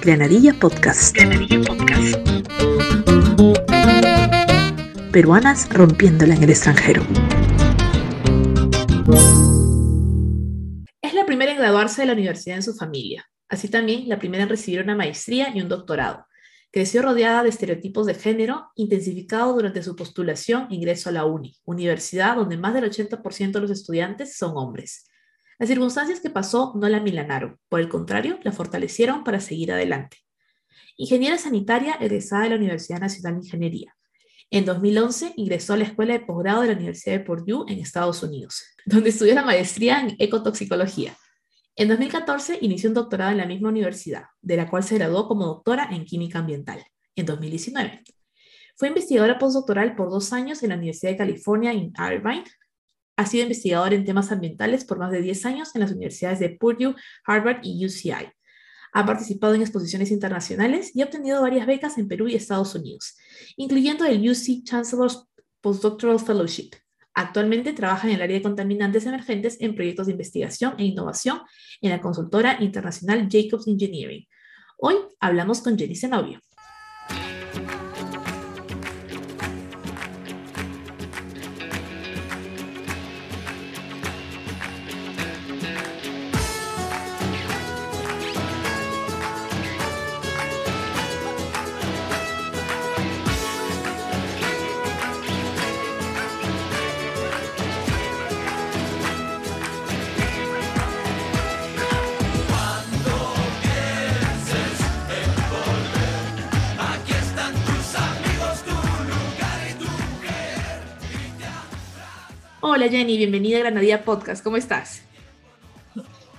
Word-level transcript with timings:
Granadilla 0.00 0.54
Podcast. 0.54 1.14
Granadilla 1.14 1.60
Podcast. 1.62 2.16
Peruanas 5.12 5.68
rompiéndola 5.70 6.34
en 6.34 6.42
el 6.42 6.50
extranjero. 6.50 7.02
Es 11.02 11.14
la 11.14 11.26
primera 11.26 11.52
en 11.52 11.58
graduarse 11.58 12.02
de 12.02 12.06
la 12.06 12.12
universidad 12.12 12.56
en 12.56 12.62
su 12.62 12.74
familia. 12.74 13.28
Así 13.48 13.68
también 13.68 14.08
la 14.08 14.18
primera 14.18 14.44
en 14.44 14.48
recibir 14.48 14.82
una 14.82 14.94
maestría 14.94 15.50
y 15.54 15.60
un 15.60 15.68
doctorado. 15.68 16.26
Creció 16.70 17.00
rodeada 17.00 17.42
de 17.42 17.48
estereotipos 17.48 18.06
de 18.06 18.14
género, 18.14 18.70
intensificado 18.76 19.54
durante 19.54 19.82
su 19.82 19.96
postulación 19.96 20.68
e 20.70 20.74
ingreso 20.74 21.08
a 21.08 21.12
la 21.12 21.24
UNI, 21.24 21.56
universidad 21.64 22.36
donde 22.36 22.58
más 22.58 22.74
del 22.74 22.84
80% 22.84 23.52
de 23.52 23.60
los 23.60 23.70
estudiantes 23.70 24.36
son 24.36 24.52
hombres. 24.56 25.07
Las 25.58 25.68
circunstancias 25.68 26.20
que 26.20 26.30
pasó 26.30 26.72
no 26.76 26.88
la 26.88 27.00
milanaron, 27.00 27.58
por 27.68 27.80
el 27.80 27.88
contrario, 27.88 28.38
la 28.42 28.52
fortalecieron 28.52 29.24
para 29.24 29.40
seguir 29.40 29.72
adelante. 29.72 30.18
Ingeniera 30.96 31.36
sanitaria 31.36 31.94
egresada 32.00 32.44
de 32.44 32.50
la 32.50 32.56
Universidad 32.56 33.00
Nacional 33.00 33.34
de 33.34 33.46
Ingeniería. 33.46 33.96
En 34.50 34.64
2011 34.64 35.34
ingresó 35.36 35.74
a 35.74 35.76
la 35.76 35.84
Escuela 35.84 36.14
de 36.14 36.20
Posgrado 36.20 36.62
de 36.62 36.68
la 36.68 36.74
Universidad 36.74 37.18
de 37.18 37.24
Purdue 37.24 37.64
en 37.68 37.80
Estados 37.80 38.22
Unidos, 38.22 38.62
donde 38.86 39.10
estudió 39.10 39.34
la 39.34 39.44
maestría 39.44 40.00
en 40.00 40.14
ecotoxicología. 40.18 41.16
En 41.74 41.88
2014 41.88 42.58
inició 42.60 42.90
un 42.90 42.94
doctorado 42.94 43.32
en 43.32 43.38
la 43.38 43.46
misma 43.46 43.68
universidad, 43.68 44.24
de 44.40 44.56
la 44.56 44.70
cual 44.70 44.84
se 44.84 44.96
graduó 44.96 45.28
como 45.28 45.46
doctora 45.46 45.88
en 45.90 46.04
química 46.04 46.38
ambiental, 46.38 46.84
en 47.14 47.26
2019. 47.26 48.02
Fue 48.76 48.88
investigadora 48.88 49.38
postdoctoral 49.38 49.96
por 49.96 50.08
dos 50.08 50.32
años 50.32 50.62
en 50.62 50.70
la 50.70 50.76
Universidad 50.76 51.12
de 51.12 51.18
California 51.18 51.72
en 51.72 51.92
Irvine, 51.98 52.44
ha 53.18 53.26
sido 53.26 53.42
investigador 53.42 53.92
en 53.94 54.04
temas 54.04 54.30
ambientales 54.30 54.84
por 54.84 55.00
más 55.00 55.10
de 55.10 55.20
10 55.20 55.44
años 55.44 55.74
en 55.74 55.80
las 55.80 55.90
universidades 55.90 56.38
de 56.38 56.50
Purdue, 56.50 56.94
Harvard 57.26 57.58
y 57.64 57.84
UCI. 57.84 58.30
Ha 58.92 59.06
participado 59.06 59.54
en 59.54 59.60
exposiciones 59.60 60.12
internacionales 60.12 60.92
y 60.94 61.02
ha 61.02 61.06
obtenido 61.06 61.42
varias 61.42 61.66
becas 61.66 61.98
en 61.98 62.06
Perú 62.06 62.28
y 62.28 62.36
Estados 62.36 62.76
Unidos, 62.76 63.16
incluyendo 63.56 64.04
el 64.04 64.20
UC 64.30 64.62
Chancellor's 64.62 65.24
Postdoctoral 65.60 66.20
Fellowship. 66.20 66.70
Actualmente 67.12 67.72
trabaja 67.72 68.06
en 68.06 68.14
el 68.14 68.22
área 68.22 68.36
de 68.36 68.42
contaminantes 68.42 69.04
emergentes 69.04 69.56
en 69.60 69.74
proyectos 69.74 70.06
de 70.06 70.12
investigación 70.12 70.76
e 70.78 70.84
innovación 70.84 71.40
en 71.80 71.90
la 71.90 72.00
consultora 72.00 72.58
internacional 72.60 73.28
Jacobs 73.28 73.66
Engineering. 73.66 74.24
Hoy 74.78 74.94
hablamos 75.18 75.60
con 75.60 75.76
Jenny 75.76 75.96
Zenobio. 75.96 76.40
Hola 112.78 112.90
Jenny, 112.90 113.16
bienvenida 113.16 113.56
a 113.56 113.60
Granadilla 113.62 114.04
Podcast, 114.04 114.44
¿cómo 114.44 114.56
estás? 114.56 115.02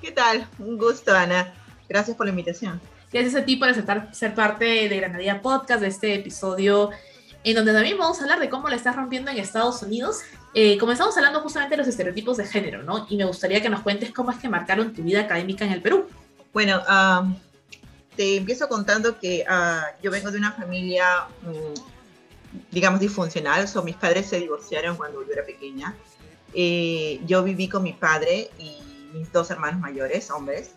¿Qué 0.01 0.13
tal? 0.13 0.47
Un 0.57 0.77
gusto, 0.77 1.13
Ana. 1.13 1.53
Gracias 1.89 2.15
por 2.15 2.27
la 2.27 2.29
invitación. 2.29 2.79
Gracias 3.11 3.35
a 3.35 3.43
ti 3.43 3.57
por 3.57 3.67
aceptar 3.67 4.15
ser 4.15 4.35
parte 4.35 4.87
de 4.87 4.97
Granadilla 5.01 5.41
Podcast, 5.41 5.81
de 5.81 5.87
este 5.87 6.15
episodio 6.15 6.91
en 7.43 7.55
donde 7.57 7.73
también 7.73 7.97
vamos 7.97 8.19
a 8.19 8.23
hablar 8.23 8.39
de 8.39 8.47
cómo 8.47 8.69
la 8.69 8.77
estás 8.77 8.95
rompiendo 8.95 9.29
en 9.29 9.37
Estados 9.37 9.83
Unidos. 9.83 10.21
Eh, 10.53 10.77
comenzamos 10.77 11.17
hablando 11.17 11.41
justamente 11.41 11.73
de 11.73 11.79
los 11.79 11.89
estereotipos 11.89 12.37
de 12.37 12.45
género, 12.45 12.83
¿no? 12.83 13.05
Y 13.09 13.17
me 13.17 13.25
gustaría 13.25 13.61
que 13.61 13.67
nos 13.67 13.81
cuentes 13.81 14.13
cómo 14.13 14.31
es 14.31 14.37
que 14.37 14.47
marcaron 14.47 14.93
tu 14.93 15.03
vida 15.03 15.19
académica 15.19 15.65
en 15.65 15.73
el 15.73 15.81
Perú. 15.81 16.07
Bueno, 16.53 16.81
te 18.15 18.37
empiezo 18.37 18.69
contando 18.69 19.19
que 19.19 19.43
ah, 19.45 19.87
yo 20.01 20.09
vengo 20.09 20.31
de 20.31 20.37
una 20.37 20.53
familia, 20.53 21.25
mm, 21.41 22.71
digamos, 22.71 23.01
disfuncional. 23.01 23.65
O 23.75 23.83
mis 23.83 23.97
padres 23.97 24.27
se 24.27 24.39
divorciaron 24.39 24.95
cuando 24.95 25.21
yo 25.27 25.33
era 25.33 25.43
pequeña. 25.43 25.93
Eh, 26.53 27.19
yo 27.25 27.43
viví 27.43 27.67
con 27.67 27.83
mi 27.83 27.93
padre 27.93 28.49
y 28.57 28.77
mis 29.13 29.31
dos 29.31 29.51
hermanos 29.51 29.79
mayores, 29.79 30.29
hombres. 30.31 30.71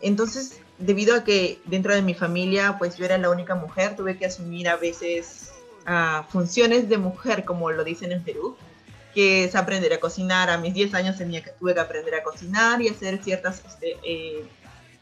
Entonces, 0.00 0.60
debido 0.78 1.16
a 1.16 1.24
que 1.24 1.60
dentro 1.64 1.94
de 1.94 2.02
mi 2.02 2.14
familia, 2.14 2.76
pues 2.78 2.96
yo 2.96 3.04
era 3.04 3.18
la 3.18 3.30
única 3.30 3.54
mujer, 3.54 3.96
tuve 3.96 4.16
que 4.18 4.26
asumir 4.26 4.68
a 4.68 4.76
veces 4.76 5.52
uh, 5.86 6.22
funciones 6.30 6.88
de 6.88 6.98
mujer, 6.98 7.44
como 7.44 7.70
lo 7.70 7.84
dicen 7.84 8.12
en 8.12 8.22
Perú, 8.22 8.56
que 9.14 9.44
es 9.44 9.54
aprender 9.54 9.92
a 9.92 10.00
cocinar. 10.00 10.50
A 10.50 10.58
mis 10.58 10.74
10 10.74 10.94
años 10.94 11.16
tenía 11.16 11.42
que, 11.42 11.50
tuve 11.50 11.74
que 11.74 11.80
aprender 11.80 12.14
a 12.14 12.22
cocinar 12.22 12.82
y 12.82 12.88
hacer 12.88 13.22
ciertas 13.22 13.62
este, 13.66 13.96
eh, 14.02 14.44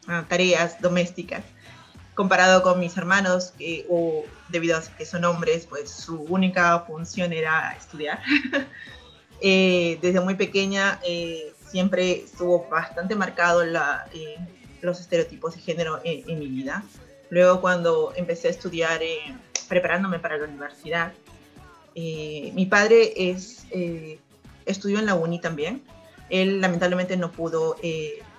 ah, 0.07 0.25
tareas 0.27 0.79
domésticas. 0.81 1.43
Comparado 2.13 2.61
con 2.61 2.79
mis 2.79 2.95
hermanos, 2.95 3.53
o 3.89 4.23
debido 4.49 4.77
a 4.77 4.81
que 4.81 5.03
son 5.03 5.25
hombres, 5.25 5.65
pues 5.65 5.89
su 5.89 6.21
única 6.21 6.81
función 6.81 7.33
era 7.33 7.75
estudiar. 7.75 8.21
Eh, 9.41 9.99
desde 10.01 10.19
muy 10.21 10.35
pequeña 10.35 10.99
eh, 11.05 11.53
siempre 11.69 12.23
estuvo 12.23 12.67
bastante 12.69 13.15
marcado 13.15 13.65
la, 13.65 14.05
eh, 14.13 14.37
los 14.81 14.99
estereotipos 14.99 15.55
de 15.55 15.61
género 15.61 15.99
en, 16.03 16.39
mi 16.39 16.47
vida. 16.47 16.83
Luego 17.29 17.61
cuando 17.61 18.13
empecé 18.15 18.47
a 18.47 18.51
estudiar, 18.51 19.01
preparándome 19.67 20.19
para 20.19 20.37
la 20.37 20.45
universidad, 20.45 21.13
mi 21.95 22.67
padre 22.69 23.13
es, 23.15 23.65
estudió 24.65 24.99
en 24.99 25.07
la 25.07 25.15
uni 25.15 25.41
también. 25.41 25.83
Él 26.29 26.61
lamentablemente 26.61 27.17
no 27.17 27.31
pudo 27.31 27.75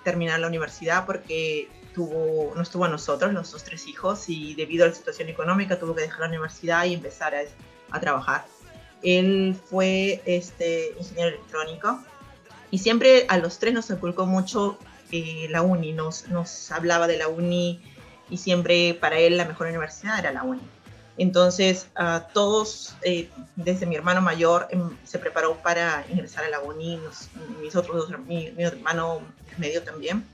terminar 0.04 0.38
la 0.38 0.47
universidad 0.47 1.06
porque 1.06 1.69
tuvo, 1.93 2.53
no 2.54 2.62
estuvo 2.62 2.84
a 2.84 2.88
nosotros, 2.88 3.33
los 3.33 3.65
tres 3.65 3.88
hijos, 3.88 4.28
y 4.28 4.54
debido 4.54 4.84
a 4.84 4.88
la 4.88 4.94
situación 4.94 5.28
económica 5.28 5.78
tuvo 5.78 5.94
que 5.94 6.03
dejar 6.03 6.21
la 6.21 6.28
universidad 6.28 6.84
y 6.84 6.94
empezar 6.94 7.34
a, 7.34 7.41
a 7.91 8.00
trabajar. 8.00 8.44
Él 9.03 9.56
fue 9.69 10.22
este, 10.25 10.94
ingeniero 10.99 11.31
electrónico 11.31 12.03
y 12.71 12.78
siempre 12.78 13.27
a 13.28 13.38
los 13.38 13.59
tres 13.59 13.75
nos 13.75 13.91
inculcó 13.91 14.27
mucho 14.27 14.78
eh, 15.12 15.47
la 15.50 15.62
uni, 15.62 15.93
nos, 15.93 16.28
nos 16.28 16.72
hablaba 16.72 17.06
de 17.06 17.19
la 17.19 17.28
uni 17.28 17.83
y 18.31 18.38
siempre 18.38 18.94
para 18.94 19.19
él 19.19 19.37
la 19.37 19.44
mejor 19.44 19.69
universidad 19.69 20.19
era 20.19 20.33
la 20.33 20.43
uni. 20.43 20.62
Entonces, 21.16 21.88
a 21.94 22.28
todos, 22.33 22.97
eh, 23.03 23.31
desde 23.54 23.87
mi 23.87 23.94
hermano 23.94 24.21
mayor, 24.21 24.66
em, 24.71 24.97
se 25.04 25.19
preparó 25.19 25.56
para 25.62 26.04
ingresar 26.10 26.44
a 26.44 26.49
la 26.49 26.60
uni, 26.60 27.00
mis 27.60 27.77
otros 27.77 28.09
dos, 28.09 28.19
mi, 28.27 28.53
hermano 28.59 29.21
medio 29.59 29.83
también. 29.83 30.27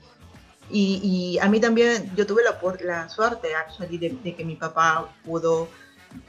Y, 0.73 1.37
a 1.41 1.49
mí 1.49 1.59
también, 1.59 2.11
yo 2.15 2.25
tuve 2.25 2.43
la, 2.43 2.57
la 2.83 3.09
suerte, 3.09 3.49
de, 3.89 4.35
que 4.35 4.45
mi 4.45 4.55
papá 4.55 5.13
pudo 5.25 5.67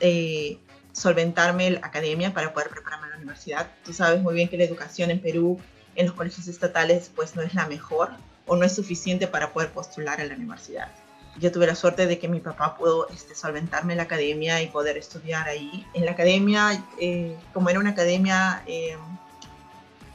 eh, 0.01 0.59
solventarme 0.93 1.71
la 1.71 1.87
academia 1.87 2.33
para 2.33 2.53
poder 2.53 2.69
prepararme 2.69 3.07
a 3.07 3.11
la 3.11 3.17
universidad. 3.17 3.71
Tú 3.85 3.93
sabes 3.93 4.23
muy 4.23 4.35
bien 4.35 4.49
que 4.49 4.59
la 4.59 4.65
educación 4.65 5.11
en 5.11 5.21
Perú, 5.21 5.59
en 5.95 6.07
los 6.07 6.15
colegios 6.15 6.49
estatales, 6.49 7.11
pues 7.15 7.35
no 7.35 7.43
es 7.43 7.55
la 7.55 7.67
mejor 7.67 8.11
o 8.47 8.57
no 8.57 8.65
es 8.65 8.75
suficiente 8.75 9.27
para 9.27 9.53
poder 9.53 9.71
postular 9.71 10.21
a 10.21 10.25
la 10.25 10.35
universidad. 10.35 10.89
Yo 11.39 11.51
tuve 11.51 11.67
la 11.67 11.75
suerte 11.75 12.07
de 12.07 12.19
que 12.19 12.29
mi 12.29 12.41
papá 12.41 12.77
pudo 12.77 13.09
este, 13.09 13.35
solventarme 13.35 13.97
la 13.97 14.03
academia 14.03 14.61
y 14.61 14.67
poder 14.69 14.99
estudiar 14.99 15.49
ahí. 15.49 15.87
En 15.95 16.05
la 16.05 16.11
academia, 16.11 16.85
eh, 17.01 17.37
como 17.55 17.71
era 17.71 17.79
una 17.79 17.91
academia 17.91 18.63
eh, 18.67 18.99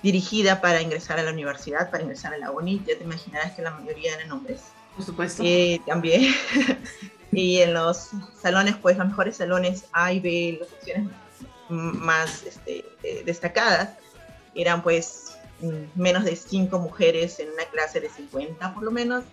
dirigida 0.04 0.62
para 0.62 0.80
ingresar 0.82 1.18
a 1.18 1.24
la 1.24 1.32
universidad, 1.32 1.90
para 1.90 2.04
ingresar 2.04 2.36
a 2.36 2.38
la 2.38 2.52
uni, 2.52 2.84
ya 2.86 2.98
te 2.98 3.04
imaginarás 3.04 3.54
que 3.54 3.64
la 3.64 3.72
mayoría 3.72 4.14
eran 4.14 4.32
hombres. 4.32 4.62
Por 4.96 5.06
supuesto. 5.06 5.42
Eh, 5.44 5.82
también 5.88 6.36
Y 7.32 7.60
en 7.60 7.74
los 7.74 8.12
salones, 8.42 8.76
pues 8.82 8.98
los 8.98 9.08
mejores 9.08 9.38
salones 9.38 9.86
A 9.92 10.14
y 10.14 10.20
B, 10.20 10.58
las 10.60 10.72
opciones 10.72 11.10
más 11.70 12.44
este, 12.44 12.86
eh, 13.04 13.24
destacadas, 13.26 13.90
eran 14.56 14.82
pues 14.82 15.38
menos 15.96 16.24
de 16.24 16.36
cinco 16.36 16.80
mujeres 16.80 17.40
en 17.40 17.50
una 17.50 17.66
clase 17.66 18.00
de 18.00 18.10
50 18.10 18.74
por 18.74 18.84
lo 18.84 18.92
menos. 18.92 19.24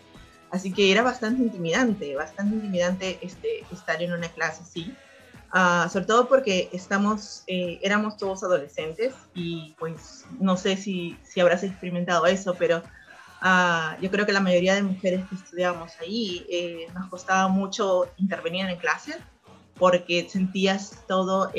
Así 0.51 0.73
que 0.73 0.93
era 0.93 1.03
bastante 1.03 1.43
intimidante, 1.43 2.15
bastante 2.15 2.55
intimidante 2.55 3.19
este, 3.23 3.65
estar 3.73 4.01
en 4.03 4.13
una 4.13 4.29
clase 4.29 4.63
así. 4.63 4.95
Uh, 5.53 5.89
sobre 5.89 6.07
todo 6.07 6.29
porque 6.29 6.69
estamos, 6.73 7.45
eh, 7.47 7.79
éramos 7.83 8.17
todos 8.17 8.43
adolescentes 8.43 9.15
y 9.35 9.75
pues 9.79 10.25
no 10.41 10.57
sé 10.57 10.77
si, 10.77 11.17
si 11.23 11.41
habrás 11.41 11.63
experimentado 11.63 12.27
eso, 12.27 12.57
pero 12.59 12.83
Ah, 13.47 13.99
yo 14.01 14.11
creo 14.11 14.25
que 14.25 14.33
la 14.33 14.41
mayoría 14.41 14.75
de 14.75 14.83
mujeres 14.83 15.23
que 15.29 15.35
estudiábamos 15.35 15.93
ahí 16.01 16.47
eh, 16.49 16.87
nos 16.95 17.11
costaba 17.11 17.47
mucho 17.49 18.11
intervenir 18.17 18.65
en 18.71 18.79
clase 18.79 19.19
porque 19.79 20.27
sentías 20.31 21.05
todo 21.07 21.53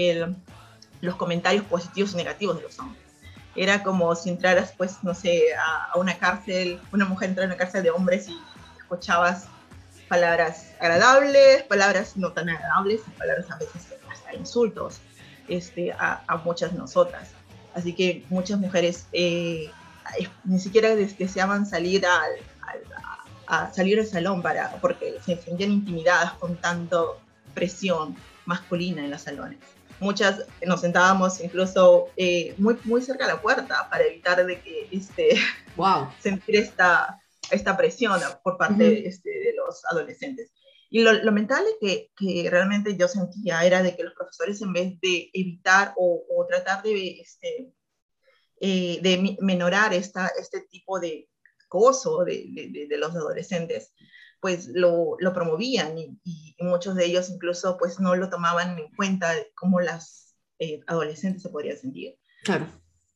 los 1.01 1.15
comentarios 1.15 1.63
positivos 1.65 2.13
y 2.13 2.17
negativos 2.17 2.57
de 2.57 2.63
los 2.63 2.79
hombres. 2.79 3.03
Era 3.55 3.83
como 3.83 4.15
si 4.15 4.31
entraras, 4.31 4.73
pues, 4.75 5.03
no 5.03 5.13
sé, 5.13 5.53
a, 5.53 5.91
a 5.91 5.99
una 5.99 6.17
cárcel, 6.17 6.81
una 6.91 7.05
mujer 7.05 7.29
entrara 7.29 7.51
a 7.51 7.53
una 7.53 7.57
cárcel 7.57 7.83
de 7.83 7.91
hombres 7.91 8.29
y 8.29 8.37
escuchabas 8.79 9.45
palabras 10.09 10.71
agradables, 10.79 11.61
palabras 11.63 12.17
no 12.17 12.31
tan 12.31 12.49
agradables, 12.49 13.01
palabras 13.15 13.51
a 13.51 13.57
veces 13.57 13.93
hasta 14.11 14.33
insultos 14.33 15.01
este, 15.47 15.91
a, 15.91 16.23
a 16.25 16.37
muchas 16.37 16.73
nosotras. 16.73 17.29
Así 17.75 17.93
que 17.93 18.25
muchas 18.29 18.59
mujeres 18.59 19.05
eh, 19.13 19.69
ni 20.43 20.59
siquiera 20.59 20.95
deseaban 20.95 21.65
salir 21.65 22.05
al, 22.05 22.31
a 23.47 23.73
salir 23.73 23.99
al 23.99 24.05
salón 24.05 24.41
para, 24.41 24.71
porque 24.81 25.15
se 25.25 25.37
sentían 25.37 25.71
intimidadas 25.71 26.33
con 26.33 26.55
tanto 26.57 27.19
presión 27.53 28.15
masculina 28.45 29.03
en 29.03 29.11
los 29.11 29.21
salones. 29.21 29.59
Muchas 29.99 30.45
nos 30.65 30.81
sentábamos 30.81 31.39
incluso 31.41 32.09
eh, 32.17 32.53
muy, 32.57 32.77
muy 32.83 33.01
cerca 33.01 33.25
de 33.25 33.33
la 33.33 33.41
puerta 33.41 33.87
para 33.89 34.03
evitar 34.03 34.45
de 34.45 34.59
que 34.59 34.89
este, 34.91 35.37
wow. 35.77 36.09
sentir 36.19 36.57
esta, 36.57 37.21
esta 37.49 37.77
presión 37.77 38.19
por 38.43 38.57
parte 38.57 39.07
este, 39.07 39.29
de 39.29 39.53
los 39.55 39.83
adolescentes. 39.89 40.51
Y 40.89 41.01
lo 41.01 41.11
lamentable 41.13 41.67
que, 41.81 42.11
que, 42.15 42.47
realmente 42.49 42.95
yo 42.95 43.07
sentía 43.07 43.65
era 43.65 43.81
de 43.81 43.95
que 43.95 44.03
los 44.03 44.13
profesores 44.13 44.61
en 44.61 44.71
vez 44.71 44.99
de 45.01 45.29
evitar 45.33 45.93
o, 45.97 46.23
o 46.29 46.45
tratar 46.45 46.83
de, 46.83 47.19
este, 47.19 47.73
eh, 48.61 48.99
de 49.01 49.37
menorar 49.41 49.93
esta, 49.93 50.31
este 50.39 50.61
tipo 50.61 50.99
de 50.99 51.29
gozo 51.69 52.23
de, 52.23 52.45
de, 52.71 52.87
de 52.87 52.97
los 52.97 53.15
adolescentes, 53.15 53.93
pues 54.39 54.67
lo, 54.67 55.15
lo 55.19 55.33
promovían 55.33 55.97
y, 55.97 56.19
y, 56.23 56.55
muchos 56.59 56.95
de 56.95 57.05
ellos 57.05 57.29
incluso 57.29 57.77
pues 57.77 57.99
no 57.99 58.15
lo 58.15 58.29
tomaban 58.29 58.77
en 58.77 58.89
cuenta 58.95 59.33
cómo 59.55 59.81
las 59.81 60.35
eh, 60.59 60.81
adolescentes 60.87 61.41
se 61.41 61.49
podrían 61.49 61.77
sentir. 61.77 62.17
Claro. 62.43 62.67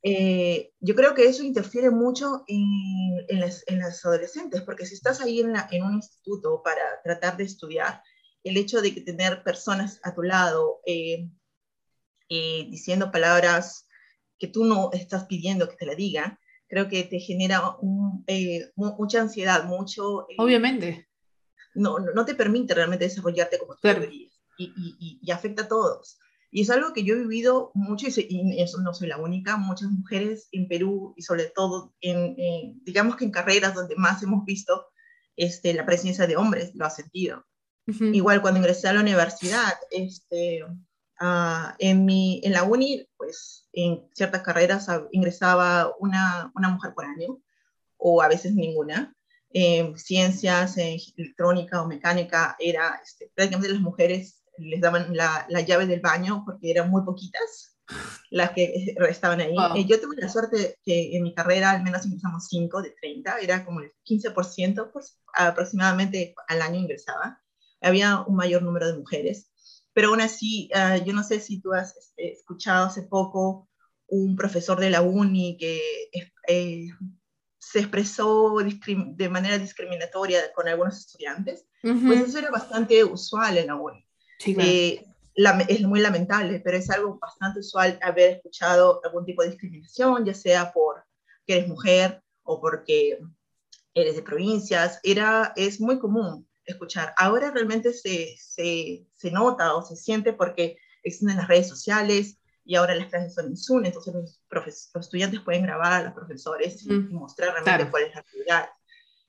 Eh, 0.01 0.71
yo 0.79 0.95
creo 0.95 1.13
que 1.13 1.25
eso 1.25 1.43
interfiere 1.43 1.89
mucho 1.89 2.43
en, 2.47 3.25
en, 3.27 3.39
las, 3.41 3.63
en, 3.67 3.79
las, 3.79 4.05
adolescentes, 4.05 4.61
porque 4.61 4.85
si 4.85 4.93
estás 4.95 5.19
ahí 5.21 5.41
en, 5.41 5.51
la, 5.53 5.67
en, 5.71 5.83
un 5.83 5.95
instituto 5.95 6.61
para 6.63 6.81
tratar 7.03 7.35
de 7.35 7.43
estudiar, 7.43 8.01
el 8.43 8.55
hecho 8.55 8.81
de 8.81 8.93
que 8.93 9.01
tener 9.01 9.43
personas 9.43 9.99
a 10.03 10.15
tu 10.15 10.23
lado 10.23 10.79
eh, 10.85 11.29
eh, 12.29 12.67
diciendo 12.69 13.11
palabras 13.11 13.88
que 14.39 14.47
tú 14.47 14.65
no 14.65 14.89
estás 14.93 15.25
pidiendo 15.25 15.67
que 15.69 15.75
te 15.75 15.85
la 15.85 15.95
digan, 15.95 16.39
creo 16.67 16.87
que 16.87 17.03
te 17.03 17.19
genera 17.19 17.75
un, 17.81 18.23
eh, 18.27 18.71
mucha 18.75 19.21
ansiedad, 19.21 19.65
mucho... 19.65 20.27
Obviamente. 20.37 21.07
No, 21.75 21.99
no 21.99 22.25
te 22.25 22.35
permite 22.35 22.73
realmente 22.73 23.05
desarrollarte 23.05 23.59
como 23.59 23.73
tú 23.73 23.81
claro. 23.81 24.01
deberías 24.01 24.39
y, 24.57 24.73
y, 24.75 25.19
y 25.21 25.31
afecta 25.31 25.63
a 25.63 25.67
todos. 25.67 26.19
Y 26.51 26.61
es 26.61 26.69
algo 26.69 26.93
que 26.93 27.03
yo 27.03 27.13
he 27.13 27.19
vivido 27.19 27.71
mucho, 27.75 28.07
y 28.07 28.61
eso 28.61 28.79
no 28.81 28.93
soy 28.93 29.07
la 29.07 29.17
única, 29.17 29.57
muchas 29.57 29.89
mujeres 29.91 30.47
en 30.51 30.67
Perú 30.67 31.13
y 31.15 31.21
sobre 31.21 31.45
todo 31.45 31.93
en, 32.01 32.35
en 32.37 32.83
digamos 32.83 33.15
que 33.15 33.25
en 33.25 33.31
carreras 33.31 33.75
donde 33.75 33.95
más 33.95 34.23
hemos 34.23 34.45
visto 34.45 34.87
este, 35.35 35.73
la 35.73 35.85
presencia 35.85 36.25
de 36.25 36.37
hombres, 36.37 36.71
lo 36.73 36.85
ha 36.85 36.89
sentido. 36.89 37.45
Uh 37.87 37.93
-huh. 37.93 38.15
Igual 38.15 38.41
cuando 38.41 38.59
ingresé 38.59 38.87
a 38.87 38.93
la 38.93 39.01
universidad, 39.01 39.73
este, 39.91 40.65
uh, 41.21 41.73
en, 41.79 42.05
mi, 42.05 42.41
en 42.43 42.53
la 42.53 42.63
uni, 42.63 43.07
pues 43.17 43.67
en 43.73 44.07
ciertas 44.13 44.41
carreras 44.41 44.87
ingresaba 45.11 45.93
una, 45.99 46.51
una 46.55 46.69
mujer 46.69 46.93
por 46.93 47.05
año, 47.05 47.41
o 47.97 48.21
a 48.21 48.27
veces 48.27 48.53
ninguna. 48.53 49.15
En 49.51 49.97
ciencias, 49.97 50.77
en 50.77 50.99
electrónica 51.17 51.81
o 51.81 51.87
mecánica, 51.87 52.55
era 52.59 52.99
este, 53.03 53.31
prácticamente 53.33 53.73
las 53.73 53.81
mujeres 53.81 54.43
les 54.59 54.81
daban 54.81 55.15
la, 55.15 55.45
la, 55.49 55.61
llave 55.61 55.87
del 55.87 56.01
baño 56.01 56.43
porque 56.45 56.69
eran 56.69 56.89
muy 56.89 57.03
poquitas 57.03 57.77
las 58.29 58.51
que 58.51 58.95
estaban 59.09 59.39
ahí. 59.41 59.55
Wow. 59.55 59.75
Eh, 59.75 59.85
yo 59.85 59.99
tuve 59.99 60.15
la 60.17 60.29
suerte 60.29 60.77
que 60.83 61.15
en 61.15 61.23
mi 61.23 61.33
carrera 61.33 61.71
al 61.71 61.83
menos 61.83 62.05
ingresamos 62.05 62.47
5 62.47 62.81
de 62.81 62.93
30, 63.01 63.39
era 63.39 63.65
como 63.65 63.79
el 63.81 63.91
15% 64.05 64.91
pues, 64.91 65.19
aproximadamente 65.33 66.35
al 66.47 66.61
año 66.61 66.79
ingresaba. 66.79 67.41
Había 67.81 68.21
un 68.21 68.35
mayor 68.35 68.61
número 68.61 68.87
de 68.87 68.97
mujeres, 68.97 69.49
pero 69.93 70.09
aún 70.09 70.21
así, 70.21 70.69
uh, 70.73 71.03
yo 71.03 71.13
no 71.13 71.23
sé 71.23 71.39
si 71.39 71.61
tú 71.61 71.73
has 71.73 71.95
este, 71.97 72.33
escuchado 72.33 72.85
hace 72.85 73.03
poco 73.03 73.69
un 74.07 74.35
profesor 74.35 74.79
de 74.79 74.89
la 74.89 75.01
uni 75.01 75.57
que 75.57 75.81
eh, 76.47 76.87
se 77.59 77.79
expresó 77.79 78.57
de 78.57 79.29
manera 79.29 79.57
discriminatoria 79.57 80.51
con 80.53 80.67
algunos 80.67 80.97
estudiantes, 80.97 81.67
uh 81.83 81.89
-huh. 81.89 82.07
pues 82.07 82.21
eso 82.21 82.39
era 82.39 82.49
bastante 82.49 83.03
usual 83.03 83.57
en 83.57 83.67
la 83.67 83.75
uni. 83.75 84.05
Sí, 84.39 84.55
claro. 84.55 84.69
eh, 84.69 85.05
la, 85.35 85.59
es 85.61 85.81
muy 85.81 85.99
lamentable, 85.99 86.59
pero 86.59 86.77
es 86.77 86.89
algo 86.89 87.19
bastante 87.19 87.59
usual 87.59 87.99
haber 88.01 88.37
escuchado 88.37 88.99
algún 89.03 89.25
tipo 89.25 89.43
de 89.43 89.49
discriminación, 89.49 90.25
ya 90.25 90.33
sea 90.33 90.71
por 90.71 91.03
que 91.45 91.57
eres 91.57 91.67
mujer 91.67 92.21
o 92.43 92.59
porque 92.59 93.19
eres 93.93 94.15
de 94.15 94.21
provincias. 94.21 94.99
Era, 95.03 95.53
es 95.55 95.79
muy 95.79 95.99
común 95.99 96.48
escuchar. 96.71 97.13
Ahora 97.17 97.51
realmente 97.51 97.93
se, 97.93 98.35
se, 98.37 99.05
se 99.15 99.31
nota 99.31 99.75
o 99.75 99.83
se 99.83 99.95
siente 99.95 100.33
porque 100.33 100.77
existen 101.03 101.37
las 101.37 101.47
redes 101.47 101.67
sociales 101.69 102.39
y 102.65 102.75
ahora 102.75 102.95
las 102.95 103.07
clases 103.07 103.33
son 103.33 103.47
en 103.47 103.57
Zoom, 103.57 103.85
entonces 103.85 104.13
los, 104.13 104.39
los 104.93 105.05
estudiantes 105.05 105.39
pueden 105.41 105.63
grabar 105.63 105.91
a 105.91 106.03
los 106.03 106.13
profesores 106.13 106.85
mm. 106.85 107.09
y 107.09 107.13
mostrar 107.13 107.49
realmente 107.49 107.77
claro. 107.77 107.91
cuál 107.91 108.03
es 108.03 108.13
la 108.13 108.21
actividad. 108.21 108.69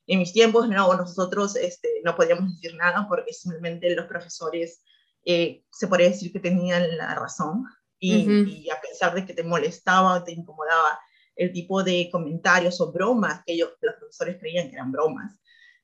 En 0.06 0.18
mis 0.18 0.32
tiempos, 0.32 0.68
no, 0.68 0.94
nosotros 0.94 1.56
este, 1.56 1.88
no 2.04 2.16
podíamos 2.16 2.54
decir 2.54 2.76
nada 2.76 3.06
porque 3.08 3.32
simplemente 3.32 3.94
los 3.94 4.06
profesores 4.06 4.82
eh, 5.24 5.64
se 5.70 5.86
podría 5.86 6.08
decir 6.08 6.32
que 6.32 6.40
tenían 6.40 6.96
la 6.96 7.14
razón 7.14 7.64
y, 7.98 8.26
uh 8.26 8.30
-huh. 8.30 8.48
y, 8.48 8.70
a 8.70 8.80
pesar 8.80 9.14
de 9.14 9.24
que 9.24 9.34
te 9.34 9.42
molestaba 9.42 10.16
o 10.16 10.24
te 10.24 10.32
incomodaba 10.32 10.98
el 11.36 11.52
tipo 11.52 11.82
de 11.82 12.08
comentarios 12.10 12.80
o 12.80 12.92
bromas 12.92 13.42
que 13.46 13.52
ellos, 13.52 13.70
los 13.80 13.94
profesores 13.94 14.36
creían 14.38 14.68
que 14.68 14.74
eran 14.74 14.92
bromas, 14.92 15.40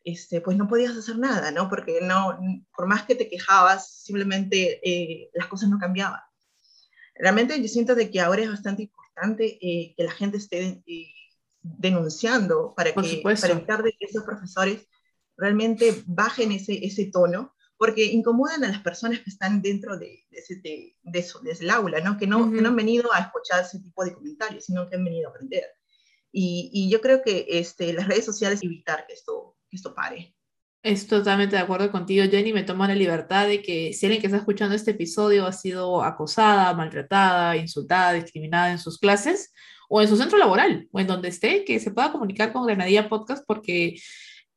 este, 0.07 0.41
pues 0.41 0.57
no 0.57 0.69
podías 0.69 0.97
hacer 0.97 1.19
nada, 1.19 1.51
¿no? 1.51 1.69
Porque 1.69 2.01
no, 2.01 2.39
por 2.75 2.87
más 2.87 3.03
que 3.03 3.17
te 3.17 3.29
quejabas, 3.29 4.03
simplemente 4.05 4.81
eh, 4.89 5.31
las 5.35 5.49
cosas 5.49 5.69
no 5.69 5.81
cambiaban. 5.81 6.21
Realmente 7.17 7.61
yo 7.61 7.67
siento 7.67 7.97
de 7.97 8.09
que 8.09 8.21
ahora 8.21 8.43
es 8.43 8.49
bastante 8.49 8.85
importante 8.85 9.59
eh, 9.61 9.95
que 9.97 10.05
la 10.05 10.13
gente 10.13 10.37
esté 10.37 10.83
eh, 10.87 11.09
denunciando 11.61 12.73
para, 12.77 12.93
que, 12.95 13.21
para 13.23 13.53
evitar 13.53 13.83
de 13.83 13.97
que 13.99 14.07
esos 14.07 14.23
profesores 14.23 14.87
realmente 15.37 16.05
bajen 16.07 16.53
ese, 16.53 16.87
ese 16.87 17.07
tono 17.07 17.57
porque 17.77 18.05
incomodan 18.05 18.63
a 18.63 18.69
las 18.69 18.83
personas 18.83 19.21
que 19.21 19.31
están 19.31 19.61
dentro 19.61 19.99
de, 19.99 20.25
de, 20.31 20.39
ese, 20.39 20.57
de, 20.61 20.97
de 21.03 21.19
eso, 21.19 21.41
desde 21.41 21.65
el 21.65 21.71
aula, 21.71 22.01
¿no? 22.01 22.17
Que, 22.17 22.29
no, 22.29 22.39
uh 22.39 22.47
-huh. 22.47 22.55
que 22.55 22.63
no 22.63 22.69
han 22.69 22.77
venido 22.77 23.13
a 23.13 23.19
escuchar 23.19 23.65
ese 23.65 23.81
tipo 23.81 24.05
de 24.05 24.15
comentarios, 24.15 24.67
sino 24.67 24.89
que 24.89 24.95
han 24.95 25.05
venido 25.05 25.29
a 25.29 25.31
aprender. 25.33 25.65
Y, 26.31 26.71
y 26.73 26.91
yo 26.91 27.01
creo 27.01 27.23
que 27.23 27.47
este, 27.49 27.93
las 27.93 28.07
redes 28.07 28.25
sociales 28.25 28.63
evitar 28.63 29.05
que 29.07 29.15
esto, 29.15 29.56
esto 29.71 29.95
pare. 29.95 30.35
Estoy 30.83 31.19
totalmente 31.19 31.57
de 31.57 31.63
acuerdo 31.63 31.91
contigo, 31.91 32.25
Jenny. 32.31 32.53
Me 32.53 32.63
tomo 32.63 32.87
la 32.87 32.95
libertad 32.95 33.49
de 33.49 33.61
que 33.61 33.93
si 33.93 34.07
alguien 34.07 34.21
que 34.21 34.29
está 34.29 34.39
escuchando 34.39 34.75
este 34.75 34.93
episodio 34.93 35.45
ha 35.45 35.53
sido 35.53 36.05
acosada, 36.05 36.73
maltratada, 36.75 37.57
insultada, 37.57 38.13
discriminada 38.13 38.71
en 38.71 38.79
sus 38.79 38.99
clases 38.99 39.53
o 39.89 40.01
en 40.01 40.07
su 40.07 40.17
centro 40.17 40.39
laboral 40.39 40.89
o 40.93 41.01
en 41.01 41.09
donde 41.09 41.29
esté, 41.29 41.65
que 41.65 41.81
se 41.81 41.91
pueda 41.91 42.13
comunicar 42.13 42.53
con 42.53 42.67
Granadilla 42.67 43.09
Podcast 43.09 43.45
porque 43.47 43.97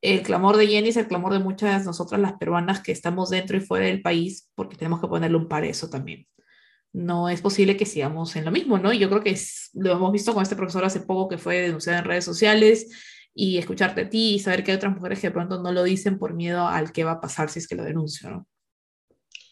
el 0.01 0.21
clamor 0.21 0.55
de 0.57 0.67
Jenny 0.67 0.89
es 0.89 0.97
el 0.97 1.07
clamor 1.07 1.33
de 1.33 1.39
muchas 1.39 1.83
nosotras 1.85 2.21
las 2.21 2.33
peruanas 2.33 2.81
que 2.81 2.91
estamos 2.91 3.31
dentro 3.31 3.57
y 3.57 3.61
fuera 3.61 3.87
del 3.87 4.03
país 4.03 4.49
porque 4.53 4.77
tenemos 4.77 5.01
que 5.01 5.07
ponerle 5.07 5.37
un 5.37 5.47
par 5.47 5.63
a 5.63 5.67
eso 5.67 5.89
también. 5.89 6.27
No 6.93 7.29
es 7.29 7.41
posible 7.41 7.75
que 7.75 7.85
sigamos 7.85 8.35
en 8.35 8.45
lo 8.45 8.51
mismo, 8.51 8.77
¿no? 8.77 8.93
Y 8.93 8.99
yo 8.99 9.09
creo 9.09 9.23
que 9.23 9.31
es, 9.31 9.71
lo 9.73 9.91
hemos 9.91 10.11
visto 10.11 10.33
con 10.33 10.43
este 10.43 10.55
profesor 10.55 10.85
hace 10.85 11.01
poco 11.01 11.27
que 11.27 11.37
fue 11.37 11.61
denunciado 11.61 11.99
en 11.99 12.05
redes 12.05 12.25
sociales 12.25 12.87
y 13.41 13.57
escucharte 13.57 14.01
a 14.01 14.09
ti 14.09 14.35
y 14.35 14.39
saber 14.39 14.65
que 14.65 14.71
hay 14.71 14.77
otras 14.77 14.93
mujeres 14.93 15.21
que 15.21 15.27
de 15.27 15.33
pronto 15.33 15.63
no 15.63 15.71
lo 15.71 15.83
dicen 15.83 16.19
por 16.19 16.33
miedo 16.33 16.67
al 16.67 16.91
que 16.91 17.05
va 17.05 17.11
a 17.11 17.21
pasar 17.21 17.49
si 17.49 17.59
es 17.59 17.69
que 17.69 17.75
lo 17.75 17.85
denuncio, 17.85 18.29
¿no? 18.29 18.45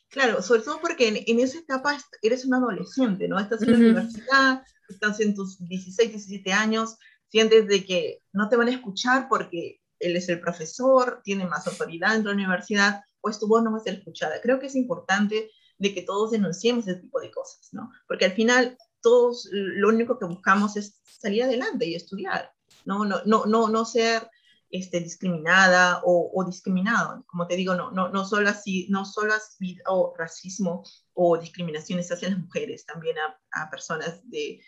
Claro, 0.09 0.41
sobre 0.41 0.61
todo 0.61 0.81
porque 0.81 1.07
en, 1.07 1.17
en 1.25 1.39
esa 1.39 1.59
etapa 1.59 1.97
eres 2.21 2.43
un 2.43 2.53
adolescente, 2.53 3.29
¿no? 3.29 3.39
Estás 3.39 3.61
en 3.61 3.69
uh 3.69 3.71
-huh. 3.71 3.77
la 3.77 3.85
universidad, 3.85 4.63
estás 4.89 5.21
en 5.21 5.33
tus 5.33 5.65
16, 5.65 6.09
17 6.09 6.51
años, 6.51 6.97
sientes 7.29 7.65
de 7.69 7.85
que 7.85 8.23
no 8.33 8.49
te 8.49 8.57
van 8.57 8.67
a 8.67 8.71
escuchar 8.71 9.27
porque 9.29 9.79
él 9.99 10.17
es 10.17 10.27
el 10.27 10.41
profesor, 10.41 11.21
tiene 11.23 11.45
más 11.45 11.65
autoridad 11.65 12.17
en 12.17 12.25
la 12.25 12.33
universidad, 12.33 13.03
pues 13.21 13.39
tu 13.39 13.47
voz 13.47 13.63
no 13.63 13.71
va 13.71 13.77
a 13.77 13.81
ser 13.81 13.93
escuchada. 13.93 14.41
Creo 14.41 14.59
que 14.59 14.67
es 14.67 14.75
importante 14.75 15.49
de 15.77 15.93
que 15.93 16.01
todos 16.01 16.31
denunciemos 16.31 16.85
ese 16.85 16.99
tipo 16.99 17.21
de 17.21 17.31
cosas, 17.31 17.69
¿no? 17.71 17.89
Porque 18.05 18.25
al 18.25 18.33
final 18.33 18.77
todos 19.01 19.47
lo 19.51 19.87
único 19.87 20.19
que 20.19 20.25
buscamos 20.25 20.75
es 20.75 21.01
salir 21.05 21.43
adelante 21.43 21.85
y 21.85 21.95
estudiar, 21.95 22.51
¿no? 22.87 23.05
No, 23.05 23.21
no, 23.25 23.45
no, 23.45 23.67
no 23.67 23.85
ser 23.85 24.27
este, 24.71 24.99
discriminada 24.99 26.01
o, 26.03 26.31
o, 26.33 26.43
discriminado. 26.45 27.23
Como 27.27 27.45
te 27.47 27.55
digo, 27.55 27.75
no, 27.75 27.91
no, 27.91 28.09
no 28.09 28.25
solo 28.25 28.49
así, 28.49 28.87
no 28.89 29.05
solo 29.05 29.33
así, 29.33 29.77
o 29.87 30.13
racismo 30.17 30.83
o 31.13 31.37
discriminaciones 31.37 32.11
hacia 32.11 32.29
las 32.29 32.39
mujeres, 32.39 32.85
también 32.85 33.17
a, 33.19 33.39
a 33.61 33.69
personas 33.69 34.19
de, 34.29 34.59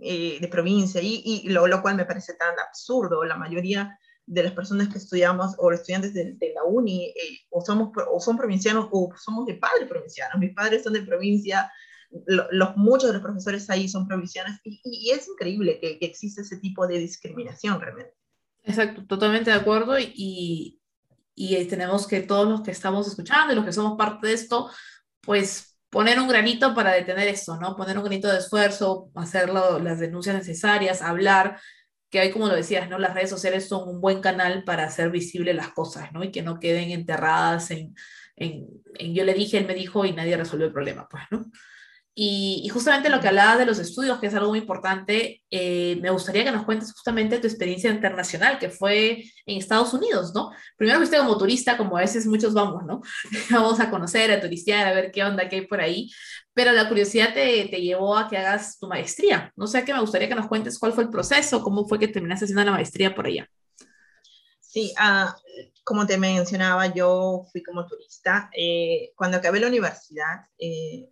eh, 0.00 0.38
de 0.40 0.48
provincia, 0.48 1.00
y, 1.00 1.22
y 1.24 1.48
lo, 1.48 1.66
lo, 1.66 1.82
cual 1.82 1.96
me 1.96 2.04
parece 2.04 2.34
tan 2.34 2.58
absurdo. 2.58 3.24
La 3.24 3.36
mayoría 3.36 3.98
de 4.26 4.42
las 4.42 4.52
personas 4.52 4.88
que 4.88 4.98
estudiamos 4.98 5.54
o 5.58 5.72
estudiantes 5.72 6.14
de, 6.14 6.34
de 6.34 6.52
la 6.54 6.64
uni 6.64 7.06
eh, 7.06 7.38
o, 7.50 7.64
somos, 7.64 7.90
o 8.10 8.20
son 8.20 8.36
provincianos 8.36 8.88
o 8.92 9.10
somos 9.16 9.46
de 9.46 9.54
padres 9.54 9.88
provincianos. 9.88 10.38
Mis 10.38 10.54
padres 10.54 10.84
son 10.84 10.92
de 10.92 11.02
provincia, 11.02 11.70
los, 12.26 12.76
muchos 12.76 13.08
de 13.08 13.14
los 13.14 13.22
profesores 13.22 13.68
ahí 13.70 13.88
son 13.88 14.06
provisiones 14.06 14.60
y, 14.64 15.10
es 15.10 15.28
increíble 15.28 15.78
que, 15.80 15.98
que, 15.98 16.06
existe 16.06 16.42
ese 16.42 16.58
tipo 16.58 16.86
de 16.86 16.98
discriminación 16.98 17.80
realmente. 17.80 18.14
Exacto, 18.62 19.04
totalmente 19.06 19.50
de 19.50 19.56
acuerdo 19.56 19.98
y, 19.98 20.80
y 21.34 21.64
tenemos 21.66 22.06
que 22.06 22.20
todos 22.20 22.48
los 22.48 22.62
que 22.62 22.70
estamos 22.70 23.06
escuchando 23.08 23.52
y 23.52 23.56
los 23.56 23.64
que 23.64 23.72
somos 23.72 23.96
parte 23.96 24.26
de 24.26 24.34
esto, 24.34 24.70
pues 25.20 25.76
poner 25.90 26.18
un 26.20 26.28
granito 26.28 26.74
para 26.74 26.92
detener 26.92 27.28
esto, 27.28 27.58
¿no? 27.58 27.76
Poner 27.76 27.98
un 27.98 28.04
granito 28.04 28.28
de 28.28 28.38
esfuerzo, 28.38 29.10
hacer 29.14 29.50
las 29.50 29.98
denuncias 29.98 30.34
necesarias, 30.34 31.02
hablar, 31.02 31.60
que 32.10 32.20
hay, 32.20 32.30
como 32.30 32.46
lo 32.46 32.54
decías, 32.54 32.88
¿no? 32.88 32.98
Las 32.98 33.14
redes 33.14 33.30
sociales 33.30 33.68
son 33.68 33.88
un 33.88 34.00
buen 34.00 34.20
canal 34.20 34.64
para 34.64 34.84
hacer 34.84 35.10
visible 35.10 35.54
las 35.54 35.68
cosas, 35.68 36.12
¿no? 36.12 36.22
Y 36.22 36.30
que 36.30 36.42
no 36.42 36.60
queden 36.60 36.90
enterradas 36.90 37.70
en, 37.70 37.94
en, 38.36 38.66
en 38.94 39.14
yo 39.14 39.24
le 39.24 39.34
dije, 39.34 39.58
él 39.58 39.66
me 39.66 39.74
dijo 39.74 40.04
y 40.04 40.12
nadie 40.12 40.36
resolvió 40.36 40.66
el 40.66 40.72
problema, 40.72 41.08
pues, 41.10 41.24
¿no? 41.30 41.50
Y, 42.14 42.68
justamente 42.68 43.08
lo 43.08 43.20
que 43.20 43.28
hablabas 43.28 43.58
de 43.58 43.64
los 43.64 43.78
estudios, 43.78 44.18
que 44.18 44.26
es 44.26 44.34
algo 44.34 44.50
muy 44.50 44.58
importante, 44.58 45.42
eh, 45.50 45.98
me 46.02 46.10
gustaría 46.10 46.44
que 46.44 46.52
nos 46.52 46.64
cuentes 46.64 46.92
justamente 46.92 47.38
tu 47.38 47.46
experiencia 47.46 47.90
internacional, 47.90 48.58
que 48.58 48.68
fue 48.68 49.24
en 49.46 49.58
Estados 49.58 49.94
Unidos, 49.94 50.32
¿no? 50.34 50.50
Primero 50.76 50.98
fuiste 50.98 51.16
como 51.16 51.38
turista, 51.38 51.78
como 51.78 51.96
a 51.96 52.00
veces 52.00 52.26
muchos 52.26 52.52
vamos, 52.52 52.84
¿no? 52.84 53.00
vamos 53.50 53.80
a 53.80 53.88
conocer, 53.88 54.30
a 54.30 54.40
turistear, 54.40 54.86
a 54.86 54.92
ver 54.92 55.10
qué 55.10 55.24
onda, 55.24 55.48
qué 55.48 55.56
hay 55.56 55.66
por 55.66 55.80
ahí, 55.80 56.10
pero 56.52 56.72
la 56.72 56.86
curiosidad 56.86 57.32
te, 57.32 57.66
te 57.70 57.80
llevó 57.80 58.14
a 58.16 58.28
que 58.28 58.36
hagas 58.36 58.78
tu 58.78 58.88
maestría. 58.88 59.50
No 59.56 59.66
sé, 59.66 59.82
que 59.84 59.94
me 59.94 60.00
gustaría 60.00 60.28
que 60.28 60.34
nos 60.34 60.48
cuentes 60.48 60.78
cuál 60.78 60.92
fue 60.92 61.04
el 61.04 61.10
proceso, 61.10 61.62
cómo 61.62 61.88
fue 61.88 61.98
que 61.98 62.08
terminaste 62.08 62.44
haciendo 62.44 62.64
la 62.64 62.72
maestría 62.72 63.14
por 63.14 63.26
allá. 63.26 63.48
Sí, 64.72 64.92
uh, 64.98 65.30
como 65.84 66.06
te 66.06 66.16
mencionaba, 66.16 66.86
yo 66.94 67.44
fui 67.52 67.62
como 67.62 67.86
turista. 67.86 68.50
Eh, 68.56 69.12
cuando 69.16 69.36
acabé 69.36 69.60
la 69.60 69.66
universidad, 69.66 70.46
eh, 70.58 71.10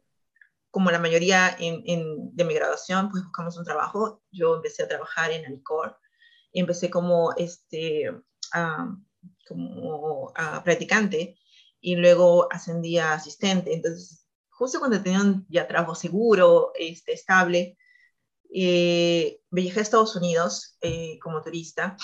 como 0.71 0.91
la 0.91 0.99
mayoría 0.99 1.57
de 1.59 2.45
mi 2.45 2.55
graduación, 2.55 3.11
pues 3.11 3.25
buscamos 3.25 3.57
un 3.59 3.65
trabajo. 3.65 4.23
Yo 4.31 4.57
empecé 4.57 4.83
a 4.83 4.89
trabajar 4.89 5.31
en 5.33 5.45
Alicor, 5.45 5.99
empecé 6.53 6.91
como, 6.91 7.35
este, 7.37 8.11
como 9.47 10.33
practicante 10.65 11.37
y 11.81 11.97
luego 11.97 12.49
ascendí 12.53 12.99
a 12.99 13.15
asistente. 13.15 13.75
Entonces, 13.75 14.27
justo 14.49 14.79
cuando 14.79 15.03
tenía 15.03 15.21
un 15.21 15.47
ya 15.49 15.67
trabajo 15.67 15.95
seguro, 15.95 16.73
este, 16.75 17.15
estable, 17.15 17.77
eh, 18.53 19.41
viajé 19.51 19.81
a 19.81 19.83
Estados 19.83 20.17
Unidos 20.17 20.77
eh, 20.81 21.19
como 21.21 21.43
turista. 21.43 21.97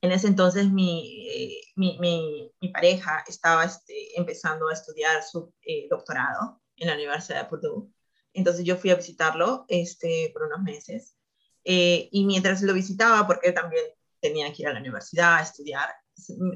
En 0.00 0.10
ese 0.10 0.26
entonces 0.26 0.70
mi, 0.70 1.28
eh, 1.30 1.60
mi, 1.76 1.98
mi, 2.00 2.68
pareja 2.72 3.24
estaba 3.26 3.64
este, 3.64 4.18
empezando 4.18 4.68
a 4.68 4.72
estudiar 4.72 5.22
su 5.22 5.54
eh, 5.62 5.86
doctorado 5.88 6.61
en 6.82 6.88
la 6.88 6.94
Universidad 6.94 7.42
de 7.42 7.48
Purdue. 7.48 7.88
Entonces 8.34 8.64
yo 8.64 8.76
fui 8.76 8.90
a 8.90 8.96
visitarlo 8.96 9.64
este, 9.68 10.30
por 10.32 10.44
unos 10.44 10.62
meses. 10.62 11.16
Eh, 11.64 12.08
y 12.10 12.24
mientras 12.24 12.60
lo 12.62 12.74
visitaba, 12.74 13.26
porque 13.26 13.52
también 13.52 13.84
tenía 14.20 14.52
que 14.52 14.62
ir 14.62 14.68
a 14.68 14.72
la 14.72 14.80
universidad 14.80 15.36
a 15.36 15.42
estudiar, 15.42 15.88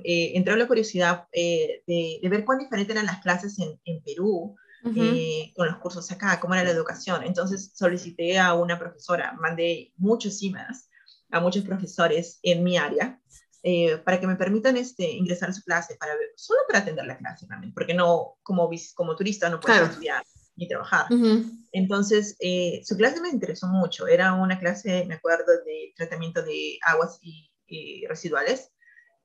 eh, 0.05 0.33
entró 0.35 0.57
la 0.57 0.67
curiosidad 0.67 1.27
eh, 1.33 1.83
de, 1.87 2.21
ver 2.29 2.45
cuán 2.45 2.59
diferentes 2.59 2.95
eran 2.95 3.07
las 3.07 3.21
clases 3.21 3.59
en, 3.59 3.81
en 3.85 4.03
Perú 4.03 4.57
eh, 4.95 5.53
con 5.57 5.67
los 5.67 5.79
cursos 5.79 6.11
acá, 6.13 6.39
cómo 6.39 6.55
era 6.55 6.65
la 6.65 6.71
educación. 6.71 7.25
Entonces 7.25 7.73
solicité 7.75 8.39
a 8.39 8.55
una 8.55 8.79
profesora, 8.79 9.33
mandé 9.41 9.93
muchos 9.97 10.43
emails 10.43 10.89
a 11.31 11.41
muchos 11.41 11.65
profesores 11.65 12.39
en 12.43 12.63
mi 12.63 12.77
área 12.77 13.21
para 14.05 14.21
que 14.21 14.27
me 14.27 14.37
permitan 14.37 14.77
este, 14.77 15.11
ingresar 15.11 15.51
a 15.51 15.53
su 15.53 15.63
clase, 15.63 15.97
para 15.97 16.13
solo 16.37 16.61
para 16.69 16.81
atender 16.81 17.05
la 17.05 17.19
clase 17.19 17.47
también, 17.47 17.73
porque 17.75 17.95
no, 17.95 18.37
como, 18.43 18.71
como 18.95 19.17
turista 19.17 19.49
no 19.49 19.59
puedo 19.59 19.85
estudiar 19.85 20.23
ni 20.57 20.69
trabajar. 20.69 21.07
Entonces, 21.73 22.37
eh, 22.41 22.81
su 22.85 22.97
clase 22.97 23.21
me 23.21 23.29
interesó 23.29 23.67
mucho. 23.67 24.07
Era 24.07 24.33
una 24.33 24.59
clase, 24.59 25.05
me 25.07 25.15
acuerdo, 25.15 25.53
de 25.65 25.93
tratamiento 25.97 26.43
de 26.43 26.79
aguas 26.83 27.19
y, 27.23 27.51
residuales. 28.09 28.71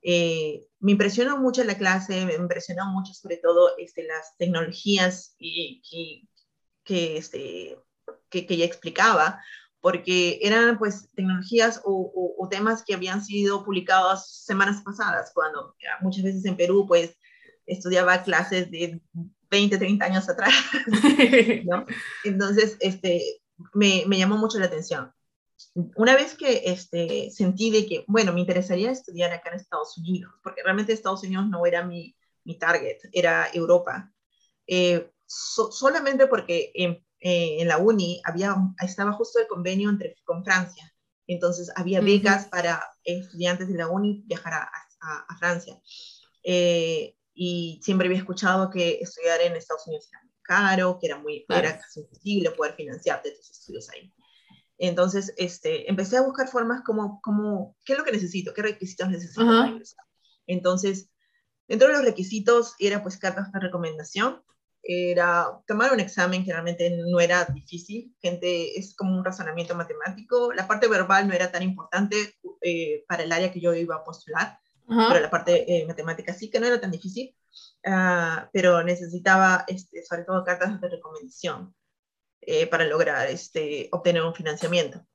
Eh, 0.02 0.66
me 0.80 0.92
impresionó 0.92 1.38
mucho 1.38 1.62
la 1.62 1.78
clase, 1.78 2.26
me 2.26 2.34
impresionó 2.34 2.86
mucho 2.86 3.14
sobre 3.14 3.36
todo 3.36 3.76
este, 3.78 4.04
las 4.04 4.36
tecnologías 4.36 5.36
y, 5.38 6.26
que, 6.84 7.16
este, 7.16 7.78
que, 8.28 8.46
que 8.46 8.54
ella 8.54 8.64
explicaba, 8.64 9.40
porque 9.82 10.38
eran 10.42 10.78
pues 10.78 11.10
tecnologías 11.14 11.82
o, 11.84 12.34
o, 12.38 12.48
temas 12.48 12.84
que 12.84 12.94
habían 12.94 13.22
sido 13.24 13.64
publicados 13.64 14.44
semanas 14.44 14.80
pasadas, 14.82 15.32
cuando 15.34 15.74
muchas 16.00 16.22
veces 16.22 16.44
en 16.44 16.56
Perú 16.56 16.86
pues 16.86 17.16
estudiaba 17.66 18.22
clases 18.22 18.70
de 18.70 19.00
20, 19.50 19.78
30 19.78 20.04
años 20.04 20.28
atrás, 20.28 20.54
¿no? 21.64 21.84
Entonces, 22.24 22.76
este, 22.78 23.42
me, 23.74 24.04
me, 24.06 24.18
llamó 24.18 24.38
mucho 24.38 24.60
la 24.60 24.66
atención. 24.66 25.12
Una 25.96 26.14
vez 26.14 26.34
que 26.34 26.62
este, 26.66 27.30
sentí 27.30 27.70
de 27.70 27.84
que, 27.84 28.04
bueno, 28.06 28.32
me 28.32 28.40
interesaría 28.40 28.90
estudiar 28.90 29.32
acá 29.32 29.50
en 29.50 29.56
Estados 29.56 29.98
Unidos, 29.98 30.32
porque 30.44 30.62
realmente 30.62 30.92
Estados 30.92 31.24
Unidos 31.24 31.48
no 31.48 31.66
era 31.66 31.84
mi, 31.84 32.16
mi 32.44 32.56
target, 32.56 32.98
era 33.12 33.48
Europa. 33.52 34.12
Eh, 34.66 35.10
solamente 35.26 36.28
porque 36.28 36.70
en, 36.74 37.04
eh, 37.24 37.60
en, 37.60 37.68
la 37.68 37.78
uni 37.78 38.20
había, 38.24 38.56
estaba 38.80 39.12
justo 39.12 39.38
el 39.38 39.46
convenio 39.46 39.90
entre, 39.90 40.16
con 40.24 40.44
Francia. 40.44 40.92
Entonces 41.28 41.70
había 41.76 42.00
becas 42.00 42.46
para 42.46 42.84
estudiantes 43.04 43.68
de 43.68 43.78
la 43.78 43.88
uni 43.88 44.24
viajar 44.26 44.54
a, 44.54 44.70
a, 45.00 45.26
a 45.28 45.36
Francia. 45.38 45.80
Eh, 46.42 47.16
y 47.34 47.80
siempre 47.82 48.08
había 48.08 48.18
escuchado 48.18 48.68
que 48.70 48.98
estudiar 49.00 49.40
en 49.40 49.54
Estados 49.54 49.86
Unidos 49.86 50.08
era 50.10 50.22
muy 50.22 50.32
caro, 50.42 50.98
que 51.00 51.06
era, 51.06 51.18
muy, 51.18 51.46
era 51.48 51.78
casi 51.78 52.00
imposible 52.00 52.50
poder 52.50 52.74
financiarte 52.74 53.30
tus 53.30 53.50
estudios 53.50 53.88
ahí. 53.90 54.12
Entonces, 54.78 55.32
este, 55.36 55.88
empecé 55.88 56.16
a 56.16 56.22
buscar 56.22 56.48
formas 56.48 56.82
como, 56.82 57.20
como, 57.22 57.76
¿qué 57.84 57.92
es 57.92 57.98
lo 57.98 58.04
que 58.04 58.10
necesito? 58.10 58.52
¿Qué 58.52 58.62
requisitos 58.62 59.08
necesito 59.08 59.46
para 59.46 59.68
ingresar? 59.68 60.04
Entonces, 60.48 61.08
dentro 61.68 61.86
de 61.86 61.94
los 61.94 62.04
requisitos 62.04 62.74
era 62.80 63.00
pues 63.00 63.16
cartas 63.16 63.52
de 63.52 63.60
recomendación, 63.60 64.42
era 64.82 65.46
tomar 65.66 65.92
un 65.92 66.00
examen 66.00 66.44
que 66.44 66.52
realmente 66.52 66.90
no 66.90 67.20
era 67.20 67.44
difícil, 67.44 68.14
gente, 68.20 68.78
es 68.78 68.94
como 68.94 69.16
un 69.16 69.24
razonamiento 69.24 69.74
matemático, 69.74 70.52
la 70.52 70.66
parte 70.66 70.88
verbal 70.88 71.28
no 71.28 71.34
era 71.34 71.52
tan 71.52 71.62
importante 71.62 72.34
eh, 72.60 73.04
para 73.06 73.22
el 73.22 73.32
área 73.32 73.52
que 73.52 73.60
yo 73.60 73.74
iba 73.74 73.96
a 73.96 74.04
postular, 74.04 74.58
pero 74.86 75.20
la 75.20 75.30
parte 75.30 75.64
eh, 75.72 75.86
matemática 75.86 76.34
sí 76.34 76.50
que 76.50 76.60
no 76.60 76.66
era 76.66 76.80
tan 76.80 76.90
difícil, 76.90 77.34
uh, 77.86 78.46
pero 78.52 78.82
necesitaba 78.82 79.64
este, 79.68 80.04
sobre 80.04 80.24
todo 80.24 80.44
cartas 80.44 80.80
de 80.80 80.88
recomendación 80.88 81.74
eh, 82.42 82.66
para 82.66 82.84
lograr 82.84 83.28
este, 83.28 83.88
obtener 83.92 84.22
un 84.22 84.34
financiamiento. 84.34 85.06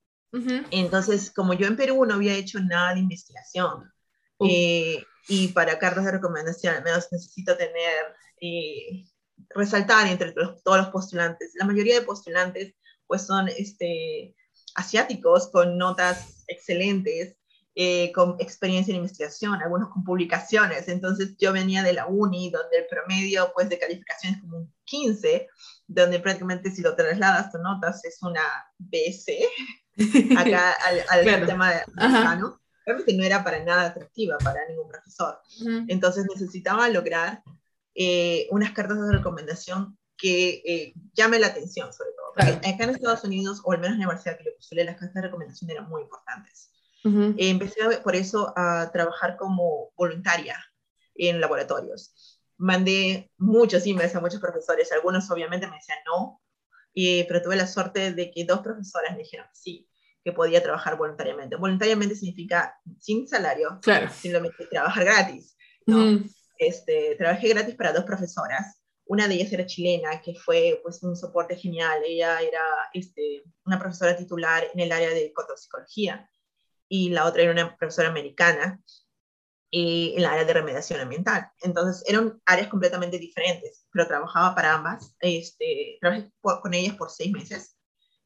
Entonces, 0.71 1.31
como 1.31 1.53
yo 1.53 1.67
en 1.67 1.75
Perú 1.75 2.05
no 2.05 2.13
había 2.13 2.35
hecho 2.35 2.59
nada 2.59 2.93
de 2.93 2.99
investigación, 2.99 3.91
eh, 4.39 5.03
y 5.27 5.47
para 5.49 5.79
cartas 5.79 6.05
de 6.05 6.11
recomendación 6.11 6.75
al 6.75 6.83
menos 6.83 7.07
necesito 7.11 7.57
tener, 7.57 8.15
eh, 8.39 9.05
resaltar 9.49 10.07
entre 10.07 10.31
todos 10.31 10.77
los 10.77 10.89
postulantes, 10.89 11.51
la 11.55 11.65
mayoría 11.65 11.99
de 11.99 12.05
postulantes 12.05 12.73
pues 13.07 13.23
son 13.25 13.47
este, 13.47 14.35
asiáticos 14.75 15.49
con 15.49 15.77
notas 15.77 16.43
excelentes, 16.47 17.35
eh, 17.75 18.11
con 18.11 18.35
experiencia 18.39 18.91
en 18.91 18.97
investigación, 18.97 19.61
algunos 19.61 19.89
con 19.89 20.03
publicaciones. 20.03 20.87
Entonces 20.87 21.35
yo 21.37 21.53
venía 21.53 21.83
de 21.83 21.93
la 21.93 22.07
uni, 22.07 22.49
donde 22.49 22.77
el 22.79 22.87
promedio 22.87 23.51
pues, 23.53 23.69
de 23.69 23.79
calificación 23.79 24.33
es 24.33 24.41
como 24.41 24.57
un 24.57 24.73
15, 24.85 25.47
donde 25.87 26.19
prácticamente 26.19 26.71
si 26.71 26.81
lo 26.81 26.95
trasladas 26.95 27.51
tu 27.51 27.59
notas 27.59 28.03
es 28.03 28.17
una 28.23 28.41
BC, 28.79 29.47
acá 30.37 30.71
al, 30.71 31.03
al 31.09 31.39
sistema 31.39 31.71
americano. 31.95 32.59
Realmente 32.85 33.13
no 33.13 33.23
era 33.23 33.43
para 33.43 33.63
nada 33.63 33.87
atractiva 33.87 34.37
para 34.37 34.65
ningún 34.69 34.87
profesor. 34.87 35.39
Entonces 35.87 36.25
necesitaba 36.33 36.87
lograr 36.87 37.43
eh, 37.99 38.47
unas 38.51 38.73
cartas 38.73 38.99
de 39.01 39.11
recomendación 39.11 39.97
que 40.15 40.61
eh, 40.63 40.93
llame 41.13 41.39
la 41.39 41.47
atención, 41.47 41.91
sobre 41.91 42.11
todo. 42.11 42.27
Porque 42.35 42.69
acá 42.69 42.83
en 42.83 42.91
Estados 42.91 43.23
Unidos, 43.23 43.59
o 43.63 43.71
al 43.71 43.79
menos 43.79 43.95
en 43.95 44.01
la 44.01 44.05
universidad 44.05 44.37
que 44.37 44.45
yo 44.45 44.51
postulé, 44.55 44.83
las 44.83 44.97
cartas 44.97 45.15
de 45.15 45.21
recomendación 45.23 45.71
eran 45.71 45.89
muy 45.89 46.03
importantes. 46.03 46.71
Eh, 47.03 47.49
empecé 47.49 47.79
por 48.03 48.15
eso 48.15 48.53
a 48.57 48.91
trabajar 48.91 49.37
como 49.37 49.91
voluntaria 49.95 50.57
en 51.15 51.39
laboratorios. 51.39 52.39
Mandé 52.57 53.31
muchos 53.37 53.87
emails 53.87 54.13
a 54.13 54.19
muchos 54.19 54.41
profesores, 54.41 54.91
algunos 54.91 55.31
obviamente 55.31 55.67
me 55.67 55.77
decían 55.77 55.99
no, 56.05 56.41
pero 56.93 57.41
tuve 57.41 57.55
la 57.55 57.65
suerte 57.65 58.13
de 58.13 58.29
que 58.29 58.43
dos 58.43 58.59
profesoras 58.59 59.13
me 59.13 59.19
dijeron 59.19 59.47
sí, 59.53 59.87
que 60.23 60.33
podía 60.33 60.61
trabajar 60.61 60.97
voluntariamente. 60.97 61.55
Voluntariamente 61.55 62.15
significa 62.15 62.77
sin 62.99 63.27
salario, 63.27 63.79
claro. 63.81 64.09
simplemente 64.11 64.65
trabajar 64.65 65.05
gratis. 65.05 65.55
¿no? 65.85 66.19
Este, 66.59 67.15
trabajé 67.15 67.49
gratis 67.49 67.75
para 67.75 67.93
dos 67.93 68.03
profesoras. 68.05 68.81
Una 69.05 69.27
de 69.27 69.35
ellas 69.35 69.53
era 69.53 69.65
chilena, 69.65 70.21
que 70.21 70.35
fue 70.35 70.79
pues, 70.83 71.01
un 71.03 71.15
soporte 71.15 71.55
genial. 71.55 72.01
Ella 72.05 72.41
era 72.41 72.61
este, 72.93 73.43
una 73.65 73.79
profesora 73.79 74.17
titular 74.17 74.67
en 74.73 74.79
el 74.79 74.91
área 74.91 75.09
de 75.09 75.33
psicología 75.55 76.29
y 76.89 77.09
la 77.09 77.25
otra 77.25 77.43
era 77.43 77.51
una 77.51 77.77
profesora 77.77 78.09
americana. 78.09 78.81
eh, 79.71 80.13
en 80.15 80.23
la 80.23 80.31
área 80.31 80.45
de 80.45 80.53
remediación 80.53 81.01
ambiental. 81.01 81.51
Entonces, 81.61 82.03
eran 82.07 82.41
áreas 82.45 82.69
completamente 82.69 83.19
diferentes, 83.19 83.85
pero 83.91 84.07
trabajaba 84.07 84.55
para 84.55 84.73
ambas. 84.75 85.15
Este, 85.19 85.97
trabajé 85.99 86.31
con 86.41 86.73
ellas 86.73 86.95
por 86.95 87.09
seis 87.11 87.31
meses 87.33 87.75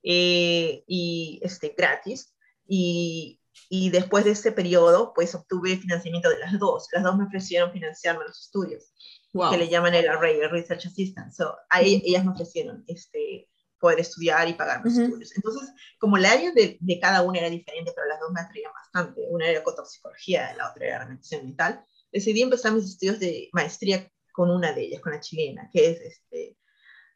eh, 0.03 0.83
y 0.87 1.39
este, 1.43 1.73
gratis. 1.75 2.35
Y, 2.67 3.40
y, 3.69 3.89
después 3.89 4.25
de 4.25 4.31
ese 4.31 4.51
periodo, 4.51 5.13
pues 5.13 5.33
obtuve 5.35 5.77
financiamiento 5.77 6.29
de 6.29 6.39
las 6.39 6.57
dos. 6.59 6.87
Las 6.91 7.03
dos 7.03 7.17
me 7.17 7.25
ofrecieron 7.25 7.71
financiarme 7.71 8.25
los 8.25 8.39
estudios, 8.39 8.93
que 9.31 9.57
le 9.57 9.69
llaman 9.69 9.93
el 9.93 10.09
Array, 10.09 10.39
el 10.39 10.49
Research 10.49 10.87
Assistant. 10.87 11.33
So, 11.33 11.55
ahí, 11.69 12.01
ellas 12.05 12.25
me 12.25 12.31
ofrecieron 12.31 12.83
este, 12.87 13.49
poder 13.79 13.99
estudiar 13.99 14.47
y 14.47 14.53
pagar 14.53 14.83
mis 14.83 14.97
estudios. 14.97 15.35
Entonces, 15.35 15.69
como 15.99 16.17
el 16.17 16.25
área 16.25 16.51
de, 16.51 16.77
de, 16.79 16.99
cada 16.99 17.21
una 17.23 17.39
era 17.39 17.49
diferente, 17.49 17.91
pero 17.95 18.07
las 18.07 18.19
dos 18.19 18.31
me 18.31 18.41
atraían 18.41 18.71
bastante, 18.73 19.21
una 19.29 19.47
era 19.47 19.59
ecotoxicología, 19.59 20.53
la 20.55 20.69
otra 20.69 20.85
era 20.85 20.99
remediación 20.99 21.45
mental, 21.45 21.83
decidí 22.11 22.41
empezar 22.41 22.73
mis 22.73 22.85
estudios 22.85 23.19
de 23.19 23.49
maestría 23.53 24.09
con 24.33 24.49
una 24.49 24.73
de 24.73 24.83
ellas, 24.83 25.01
con 25.01 25.13
la 25.13 25.19
chilena, 25.19 25.69
que 25.71 25.91
es 25.91 26.01
este, 26.01 26.57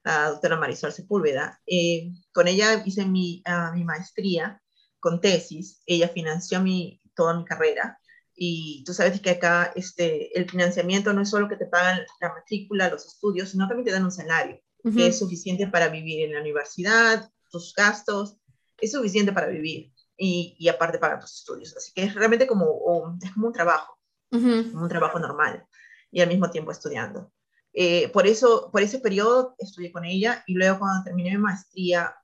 la 0.03 0.29
doctora 0.29 0.57
Marisol 0.57 0.91
Sepúlveda. 0.91 1.61
Eh, 1.65 2.11
con 2.33 2.47
ella 2.47 2.81
hice 2.85 3.05
mi, 3.05 3.43
uh, 3.47 3.73
mi 3.73 3.83
maestría 3.83 4.61
con 5.05 5.21
tesis, 5.21 5.83
ella 5.85 6.09
financió 6.09 6.59
mi, 6.61 6.99
toda 7.13 7.37
mi 7.37 7.45
carrera, 7.45 7.99
y 8.33 8.83
tú 8.87 8.91
sabes 8.91 9.21
que 9.21 9.29
acá 9.29 9.71
este, 9.75 10.35
el 10.35 10.49
financiamiento 10.49 11.13
no 11.13 11.21
es 11.21 11.29
solo 11.29 11.47
que 11.47 11.57
te 11.57 11.67
pagan 11.67 11.99
la 12.19 12.33
matrícula, 12.33 12.89
los 12.89 13.05
estudios, 13.05 13.49
sino 13.49 13.67
también 13.67 13.85
te 13.85 13.91
dan 13.91 14.03
un 14.03 14.11
salario 14.11 14.59
que 14.95 15.07
es 15.07 15.19
suficiente 15.19 15.67
para 15.67 15.89
vivir 15.89 16.25
en 16.25 16.33
la 16.33 16.41
universidad, 16.41 17.29
tus 17.51 17.73
gastos, 17.75 18.37
es 18.79 18.91
suficiente 18.91 19.31
para 19.31 19.47
vivir 19.47 19.93
y, 20.17 20.55
y 20.59 20.67
aparte 20.69 20.97
para 20.97 21.19
tus 21.19 21.33
estudios. 21.35 21.75
Así 21.77 21.91
que 21.93 22.03
es 22.03 22.15
realmente 22.15 22.47
como, 22.47 23.17
es 23.21 23.31
como 23.31 23.47
un 23.47 23.53
trabajo, 23.53 23.99
como 24.31 24.81
un 24.81 24.89
trabajo 24.89 25.19
normal 25.19 25.65
y 26.11 26.21
al 26.21 26.29
mismo 26.29 26.49
tiempo 26.49 26.71
estudiando. 26.71 27.31
Eh, 27.73 28.09
por 28.09 28.25
eso, 28.25 28.69
por 28.71 28.81
ese 28.81 28.99
periodo 28.99 29.55
estudié 29.59 29.91
con 29.91 30.05
ella 30.05 30.43
y 30.47 30.53
luego 30.53 30.79
cuando 30.79 31.03
terminé 31.03 31.31
mi 31.31 31.39
maestría 31.39 32.15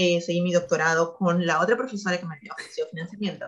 eh, 0.00 0.20
seguí 0.20 0.40
mi 0.42 0.52
doctorado 0.52 1.16
con 1.16 1.44
la 1.44 1.60
otra 1.60 1.76
profesora 1.76 2.18
que 2.18 2.24
me 2.24 2.36
había 2.36 2.52
ofrecido 2.52 2.86
financiamiento. 2.88 3.46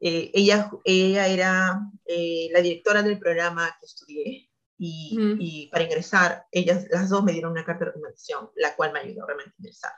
Eh, 0.00 0.32
ella, 0.34 0.70
ella 0.84 1.28
era 1.28 1.80
la 2.04 2.60
directora 2.60 3.02
del 3.04 3.18
programa 3.18 3.76
que 3.78 3.86
estudié 3.86 4.50
y, 4.76 5.68
para 5.70 5.84
ingresar, 5.84 6.46
ellas, 6.50 6.86
las 6.90 7.08
dos 7.08 7.22
me 7.22 7.32
dieron 7.32 7.52
una 7.52 7.64
carta 7.64 7.84
de 7.84 7.90
recomendación, 7.92 8.50
la 8.56 8.74
cual 8.74 8.92
me 8.92 9.00
ayudó 9.00 9.24
realmente 9.24 9.52
a 9.52 9.60
ingresar. 9.60 9.92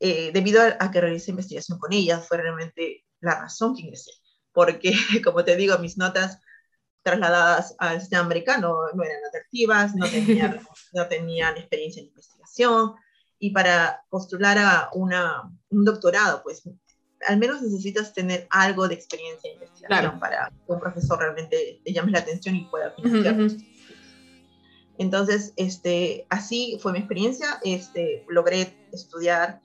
Eh, 0.00 0.30
debido 0.32 0.62
a, 0.62 0.90
que 0.90 1.00
realicé 1.00 1.30
investigación 1.30 1.78
con 1.78 1.92
ellas, 1.92 2.28
fue 2.28 2.36
realmente 2.36 3.06
la 3.20 3.40
razón 3.40 3.74
que 3.74 3.82
ingresé, 3.82 4.12
porque, 4.52 4.92
como 5.24 5.44
te 5.44 5.56
digo, 5.56 5.78
mis 5.78 5.96
notas 5.96 6.40
trasladadas 7.02 7.74
al 7.78 8.00
sistema 8.00 8.24
americano 8.24 8.76
no 8.94 9.02
eran 9.02 9.24
atractivas, 9.28 9.94
no 9.94 10.06
tenían, 10.08 10.60
no 10.92 11.08
tenían 11.08 11.56
experiencia 11.56 12.00
en 12.00 12.08
investigación, 12.08 12.94
y 13.38 13.50
para 13.50 14.04
postular 14.10 14.58
a 14.58 14.90
una, 14.92 15.50
un 15.70 15.84
doctorado, 15.84 16.42
pues 16.42 16.62
al 17.26 17.38
menos 17.38 17.62
necesitas 17.62 18.12
tener 18.12 18.46
algo 18.50 18.88
de 18.88 18.94
experiencia 18.94 19.50
en 19.50 19.56
investigación 19.56 20.20
para 20.20 20.50
que 20.50 20.72
un 20.72 20.80
profesor 20.80 21.18
realmente 21.18 21.80
le 21.84 21.92
llame 21.92 22.12
la 22.12 22.20
atención 22.20 22.56
y 22.56 22.64
pueda 22.66 22.92
financiar. 22.92 23.36
Entonces, 24.98 25.52
este, 25.56 26.26
así 26.28 26.78
fue 26.80 26.92
mi 26.92 26.98
experiencia. 26.98 27.60
Este, 27.62 28.24
logré 28.28 28.76
estudiar 28.92 29.60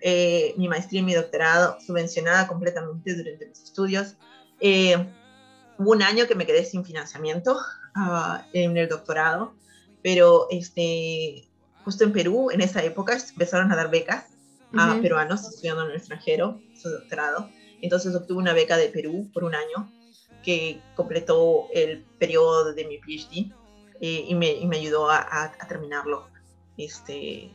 eh, 0.00 0.54
mi 0.56 0.68
maestría 0.68 1.00
y 1.00 1.04
mi 1.04 1.14
doctorado 1.14 1.78
subvencionada 1.80 2.48
completamente 2.48 3.14
durante 3.14 3.46
mis 3.46 3.62
estudios. 3.62 4.16
Eh, 4.60 4.96
hubo 5.78 5.92
un 5.92 6.02
año 6.02 6.26
que 6.26 6.34
me 6.34 6.46
quedé 6.46 6.64
sin 6.64 6.84
financiamiento 6.84 7.56
uh, 7.96 8.38
en 8.52 8.76
el 8.76 8.88
doctorado, 8.88 9.54
pero 10.02 10.48
este, 10.50 11.48
justo 11.84 12.04
en 12.04 12.12
Perú, 12.12 12.50
en 12.50 12.60
esa 12.60 12.82
época, 12.82 13.16
empezaron 13.30 13.72
a 13.72 13.76
dar 13.76 13.90
becas 13.90 14.26
a 14.74 14.98
peruanos 15.02 15.46
estudiando 15.46 15.84
en 15.84 15.90
el 15.90 15.96
extranjero, 15.96 16.60
su 16.74 16.88
doctorado. 16.88 17.50
Entonces 17.82 18.14
obtuve 18.14 18.38
una 18.38 18.54
beca 18.54 18.76
de 18.76 18.88
Perú 18.88 19.30
por 19.32 19.44
un 19.44 19.54
año 19.54 19.92
que 20.42 20.80
completó 20.96 21.68
el 21.74 22.04
periodo 22.18 22.72
de 22.72 22.84
mi 22.84 22.98
PhD 22.98 23.52
eh, 24.00 24.24
y, 24.28 24.34
me, 24.34 24.52
y, 24.52 24.66
me, 24.66 24.78
ayudó 24.78 25.10
a, 25.10 25.18
a, 25.18 25.68
terminarlo 25.68 26.28
este, 26.76 27.50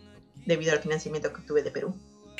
debido 0.45 0.73
al 0.73 0.79
financiamiento 0.79 1.33
que 1.33 1.41
obtuve 1.41 1.63
de 1.63 1.71
Perú. 1.71 1.95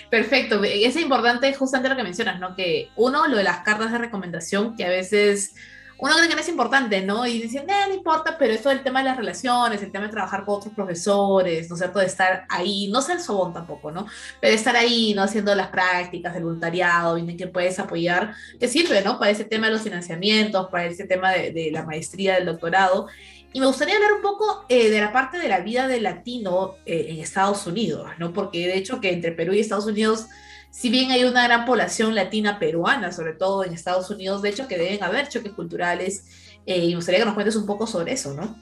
Perfecto, 0.10 0.64
es 0.64 0.96
importante 0.96 1.52
justamente 1.54 1.90
lo 1.90 1.98
que 1.98 2.04
mencionas, 2.04 2.40
¿no? 2.40 2.56
Que 2.56 2.90
uno, 2.96 3.28
lo 3.28 3.36
de 3.36 3.44
las 3.44 3.60
cartas 3.60 3.92
de 3.92 3.98
recomendación, 3.98 4.76
que 4.76 4.86
a 4.86 4.90
veces 4.90 5.56
uno 6.00 6.16
cree 6.16 6.28
que 6.28 6.36
no 6.36 6.42
es 6.42 6.50
importante, 6.50 7.02
¿no? 7.02 7.26
Y 7.26 7.42
dicen, 7.42 7.66
no 7.66 7.94
importa, 7.94 8.38
pero 8.38 8.54
eso 8.54 8.70
del 8.70 8.84
tema 8.84 9.00
de 9.00 9.06
las 9.06 9.18
relaciones, 9.18 9.82
el 9.82 9.92
tema 9.92 10.06
de 10.06 10.12
trabajar 10.12 10.46
con 10.46 10.56
otros 10.56 10.74
profesores, 10.74 11.70
¿no 11.70 11.76
es 11.76 11.80
cierto? 11.80 12.00
De 12.00 12.06
estar 12.06 12.46
ahí, 12.50 12.88
no 12.90 13.02
ser 13.02 13.20
sobón 13.20 13.54
tampoco, 13.54 13.92
¿no? 13.92 14.06
Pero 14.40 14.54
estar 14.54 14.76
ahí, 14.76 15.14
¿no? 15.16 15.24
Haciendo 15.24 15.56
las 15.56 15.70
prácticas, 15.70 16.36
el 16.36 16.44
voluntariado, 16.44 17.16
viendo 17.16 17.36
que 17.36 17.48
puedes 17.48 17.80
apoyar, 17.80 18.36
te 18.60 18.68
sirve, 18.68 19.02
¿no? 19.02 19.18
Para 19.18 19.32
ese 19.32 19.46
tema 19.46 19.68
de 19.68 19.74
los 19.74 19.82
financiamientos, 19.82 20.68
para 20.70 20.86
ese 20.86 21.06
tema 21.06 21.32
de, 21.32 21.52
de 21.52 21.72
la 21.72 21.84
maestría, 21.84 22.36
del 22.36 22.46
doctorado. 22.46 23.08
Y 23.54 23.60
me 23.60 23.66
gustaría 23.66 23.96
hablar 23.96 24.14
un 24.14 24.22
poco 24.22 24.66
eh, 24.70 24.90
de 24.92 25.02
la 25.02 25.12
parte 25.12 25.40
de 25.40 25.48
la 25.48 25.62
vida 25.62 25.88
del 25.88 26.04
latino 26.04 26.76
eh, 26.86 27.08
en 27.10 27.20
Estados 27.20 27.66
Unidos, 27.66 28.08
¿no? 28.20 28.32
Porque 28.34 28.68
de 28.68 28.78
hecho 28.78 29.02
que 29.02 29.12
entre 29.12 29.32
Perú 29.32 29.54
y 29.54 29.60
Estados 29.60 29.88
Unidos 29.88 30.28
si 30.72 30.90
bien 30.90 31.12
hay 31.12 31.24
una 31.24 31.44
gran 31.44 31.66
población 31.66 32.14
latina 32.16 32.60
peruana, 32.60 33.12
sobre 33.12 33.34
todo 33.34 33.64
en 33.64 33.74
Estados 33.74 34.10
Unidos, 34.10 34.42
de 34.42 34.50
hecho 34.50 34.68
que 34.68 34.78
deben 34.78 35.04
haber 35.04 35.28
choques 35.30 35.54
culturales, 35.54 36.26
eh, 36.66 36.78
y 36.78 36.90
me 36.90 36.96
gustaría 36.96 37.20
que 37.20 37.26
nos 37.26 37.34
cuentes 37.34 37.56
un 37.56 37.66
poco 37.66 37.88
sobre 37.88 38.14
eso, 38.14 38.34
¿no? 38.34 38.56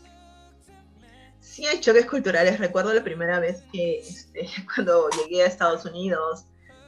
Sí, 1.39 1.65
hay 1.65 1.79
choques 1.79 2.05
culturales. 2.05 2.59
Recuerdo 2.59 2.93
la 2.93 3.03
primera 3.03 3.39
vez 3.39 3.63
que 3.71 3.99
este, 3.99 4.47
cuando 4.75 5.09
llegué 5.09 5.43
a 5.43 5.47
Estados 5.47 5.85
Unidos, 5.85 6.45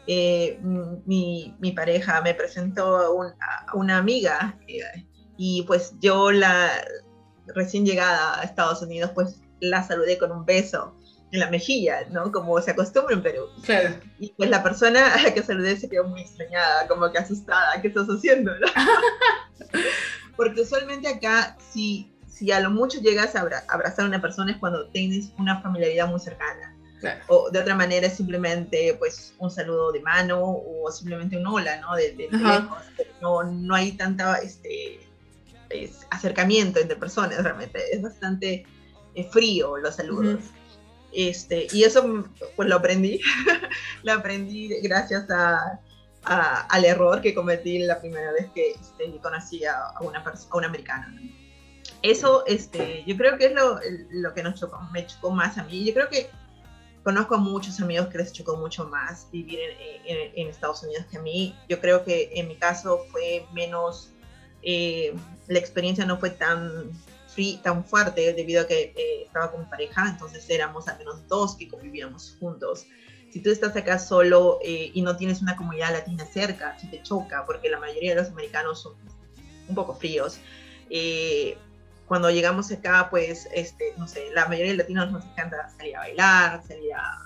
eh, 0.07 0.59
mi, 0.61 1.73
pareja 1.75 2.21
me 2.21 2.33
presentó 2.33 2.97
a, 2.97 3.67
a 3.67 3.75
una 3.75 3.97
amiga 3.97 4.57
eh, 4.67 5.05
y 5.37 5.63
pues 5.63 5.95
yo 5.99 6.31
la 6.31 6.71
recién 7.47 7.85
llegada 7.85 8.39
a 8.39 8.43
Estados 8.43 8.81
Unidos 8.81 9.11
pues 9.13 9.41
la 9.59 9.83
saludé 9.83 10.17
con 10.17 10.31
un 10.31 10.45
beso 10.45 10.95
en 11.31 11.39
la 11.39 11.49
mejilla, 11.49 12.05
¿no? 12.11 12.31
Como 12.31 12.59
se 12.61 12.71
acostumbra 12.71 13.13
en 13.13 13.21
Perú. 13.21 13.47
Claro. 13.63 13.95
Y 14.19 14.29
pues 14.29 14.49
la 14.49 14.63
persona 14.63 15.13
a 15.13 15.21
la 15.21 15.33
que 15.33 15.43
saludé 15.43 15.77
se 15.77 15.89
quedó 15.89 16.05
muy 16.05 16.21
extrañada, 16.21 16.87
como 16.87 17.11
que 17.11 17.17
asustada, 17.17 17.81
¿qué 17.81 17.89
estás 17.89 18.07
haciendo? 18.07 18.53
Porque 20.37 20.61
usualmente 20.61 21.07
acá, 21.07 21.57
si, 21.71 22.13
si 22.27 22.51
a 22.51 22.59
lo 22.59 22.69
mucho 22.69 22.99
llegas 23.01 23.35
a 23.35 23.41
abrazar 23.41 24.05
a 24.05 24.07
una 24.07 24.21
persona 24.21 24.51
es 24.51 24.57
cuando 24.57 24.87
tienes 24.89 25.31
una 25.37 25.61
familiaridad 25.61 26.07
muy 26.07 26.19
cercana. 26.19 26.75
Claro. 26.99 27.21
O 27.27 27.51
de 27.51 27.59
otra 27.59 27.75
manera 27.75 28.07
es 28.07 28.17
simplemente 28.17 28.95
pues 28.97 29.35
un 29.37 29.51
saludo 29.51 29.91
de 29.91 30.01
mano 30.01 30.41
o 30.41 30.89
simplemente 30.91 31.37
un 31.37 31.45
hola, 31.45 31.79
¿no? 31.81 31.95
De, 31.95 32.13
de 32.13 32.27
lejos. 32.31 32.77
No, 33.21 33.43
no 33.43 33.75
hay 33.75 33.91
tanta 33.91 34.37
este, 34.37 34.99
acercamiento 36.09 36.79
entre 36.79 36.95
personas 36.95 37.43
realmente. 37.43 37.79
Es 37.91 38.01
bastante 38.01 38.65
eh, 39.15 39.23
frío 39.31 39.77
los 39.77 39.95
saludos. 39.95 40.39
Este, 41.13 41.67
y 41.71 41.83
eso 41.83 42.25
pues 42.55 42.67
lo 42.67 42.75
aprendí, 42.75 43.19
lo 44.03 44.13
aprendí 44.13 44.69
gracias 44.81 45.29
a, 45.29 45.79
al 46.23 46.85
error 46.85 47.21
que 47.21 47.33
cometí 47.33 47.79
la 47.79 47.99
primera 47.99 48.31
vez 48.33 48.47
que 48.53 48.71
este, 48.71 49.17
conocí 49.21 49.65
a, 49.65 49.93
una 50.01 50.19
a 50.19 50.57
un 50.57 50.65
americano. 50.65 51.07
Eso 52.01 52.45
este, 52.45 53.03
yo 53.07 53.15
creo 53.17 53.37
que 53.37 53.47
es 53.47 53.53
lo, 53.53 53.79
lo 54.11 54.33
que 54.33 54.43
nos 54.43 54.59
chocó, 54.59 54.79
me 54.91 55.05
chocó 55.07 55.31
más 55.31 55.57
a 55.57 55.63
mí. 55.63 55.85
Yo 55.85 55.93
creo 55.93 56.09
que 56.09 56.29
conozco 57.03 57.35
a 57.35 57.37
muchos 57.37 57.79
amigos 57.79 58.07
que 58.07 58.17
les 58.17 58.33
chocó 58.33 58.57
mucho 58.57 58.85
más 58.85 59.29
vivir 59.31 59.59
en, 60.05 60.31
en, 60.35 60.47
Estados 60.49 60.83
Unidos 60.83 61.05
que 61.09 61.17
a 61.17 61.21
mí. 61.21 61.55
Yo 61.69 61.79
creo 61.79 62.03
que 62.03 62.31
en 62.33 62.49
mi 62.49 62.55
caso 62.57 63.05
fue 63.11 63.45
menos, 63.53 64.11
eh, 64.61 65.15
la 65.47 65.57
experiencia 65.57 66.05
no 66.05 66.19
fue 66.19 66.31
tan 66.31 66.91
tan 67.63 67.85
fuerte 67.85 68.33
debido 68.33 68.63
a 68.63 68.67
que 68.67 68.93
eh, 68.95 69.23
estaba 69.25 69.51
con 69.51 69.61
mi 69.61 69.65
pareja, 69.67 70.09
entonces 70.09 70.49
éramos 70.49 70.87
al 70.87 70.97
menos 70.97 71.27
dos 71.27 71.55
que 71.55 71.67
convivíamos 71.67 72.35
juntos. 72.39 72.85
Si 73.31 73.41
tú 73.41 73.51
estás 73.51 73.75
acá 73.75 73.99
solo 73.99 74.59
eh, 74.63 74.91
y 74.93 75.01
no 75.01 75.15
tienes 75.17 75.41
una 75.41 75.55
comunidad 75.55 75.91
latina 75.91 76.25
cerca, 76.25 76.77
si 76.79 76.87
te 76.87 77.01
choca, 77.03 77.45
porque 77.45 77.69
la 77.69 77.79
mayoría 77.79 78.15
de 78.15 78.21
los 78.21 78.31
americanos 78.31 78.81
son 78.81 78.93
un 79.67 79.75
poco 79.75 79.93
fríos. 79.93 80.39
Eh, 80.89 81.57
cuando 82.07 82.31
llegamos 82.31 82.71
acá, 82.71 83.09
pues, 83.09 83.47
este, 83.53 83.93
no 83.97 84.07
sé, 84.07 84.29
la 84.33 84.47
mayoría 84.47 84.71
de 84.71 84.77
latinos 84.77 85.11
nos 85.11 85.25
encanta 85.25 85.69
salir 85.77 85.95
a 85.97 85.99
bailar, 85.99 86.63
salir 86.65 86.93
a... 86.93 87.23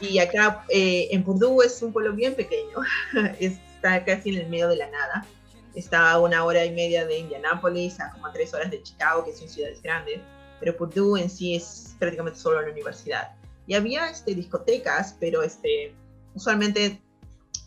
Y 0.00 0.18
acá 0.18 0.64
en 0.68 1.22
Purdue 1.22 1.64
es 1.64 1.80
un 1.82 1.92
pueblo 1.92 2.14
bien 2.14 2.34
pequeño, 2.34 2.78
está 3.38 4.04
casi 4.04 4.30
en 4.30 4.40
el 4.40 4.48
medio 4.48 4.68
de 4.68 4.76
la 4.76 4.90
nada 4.90 5.26
está 5.74 6.10
a 6.10 6.20
una 6.20 6.44
hora 6.44 6.64
y 6.64 6.72
media 6.72 7.06
de 7.06 7.18
Indianápolis, 7.18 8.00
a 8.00 8.10
como 8.12 8.30
tres 8.32 8.52
horas 8.54 8.70
de 8.70 8.82
Chicago, 8.82 9.24
que 9.24 9.32
son 9.32 9.48
ciudades 9.48 9.82
grandes, 9.82 10.20
pero 10.58 10.76
Purdue 10.76 11.20
en 11.20 11.30
sí 11.30 11.54
es 11.54 11.96
prácticamente 11.98 12.38
solo 12.38 12.60
la 12.60 12.70
universidad. 12.70 13.32
Y 13.66 13.74
había 13.74 14.10
este, 14.10 14.34
discotecas, 14.34 15.16
pero 15.20 15.42
este, 15.42 15.94
usualmente 16.34 17.00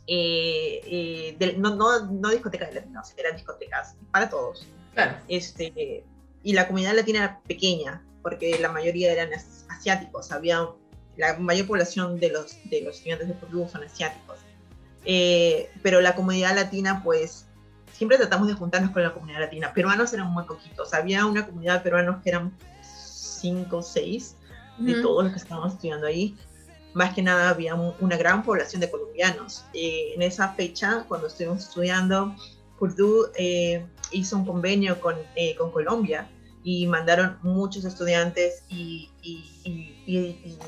eh, 0.08 1.36
eh, 1.40 1.56
no, 1.58 1.76
no, 1.76 2.06
no 2.08 2.30
discotecas 2.30 2.70
de 2.70 2.76
latinos, 2.76 3.14
eran 3.18 3.36
discotecas 3.36 3.96
para 4.12 4.30
todos. 4.30 4.68
Claro. 4.94 5.18
Este, 5.28 6.04
y 6.44 6.54
la 6.54 6.68
comunidad 6.68 6.94
latina 6.94 7.20
era 7.20 7.42
pequeña, 7.48 8.06
porque 8.22 8.60
la 8.60 8.72
mayoría 8.72 9.12
eran 9.12 9.30
asiáticos, 9.70 10.32
había 10.32 10.68
la 11.18 11.38
mayor 11.38 11.68
población 11.68 12.20
de 12.20 12.30
los, 12.30 12.58
de 12.70 12.82
los 12.82 12.96
estudiantes 12.96 13.28
de 13.28 13.34
Purdue 13.36 13.68
son 13.70 13.84
asiáticos. 13.84 14.40
Eh, 15.06 15.70
pero 15.82 16.02
la 16.02 16.16
comunidad 16.16 16.56
latina, 16.56 17.02
pues, 17.04 17.46
siempre 18.04 18.18
tratamos 18.18 18.50
de 18.50 18.54
juntarnos 18.56 18.92
con 18.92 19.02
la 19.02 19.14
comunidad 19.14 19.40
latina. 19.40 19.72
Peruanos 19.74 20.12
eran 20.12 20.30
muy 20.30 20.44
poquitos, 20.44 20.94
había 20.94 21.26
una 21.26 21.46
comunidad 21.46 21.76
de 21.76 21.80
peruanos 21.80 22.22
que 22.22 22.32
eran 22.32 22.52
cinco 22.82 23.78
o 23.78 23.82
seis 23.82 24.36
de 24.78 24.96
todos 25.02 25.24
los 25.24 25.32
que 25.32 25.40
estábamos 25.40 25.76
estudiando 25.76 26.06
ahí. 26.06 26.36
Más 26.94 27.14
que 27.14 27.22
nada 27.22 27.48
había 27.48 27.76
una 27.76 28.18
gran 28.18 28.44
población 28.44 28.82
de 28.82 28.92
colombianos. 28.92 29.64
Eh, 29.74 30.16
en 30.16 30.22
esa 30.22 30.50
fecha, 30.50 31.06
cuando 31.08 31.28
estuvimos 31.28 31.64
estudiando, 31.64 32.36
Purdue 32.78 33.32
eh, 33.36 33.86
hizo 34.12 34.36
un 34.36 34.46
convenio 34.46 35.00
con, 35.00 35.16
con 35.58 35.72
Colombia 35.72 36.28
y 36.62 36.86
mandaron 36.88 37.38
muchos 37.42 37.86
estudiantes 37.86 38.66
y, 38.68 39.10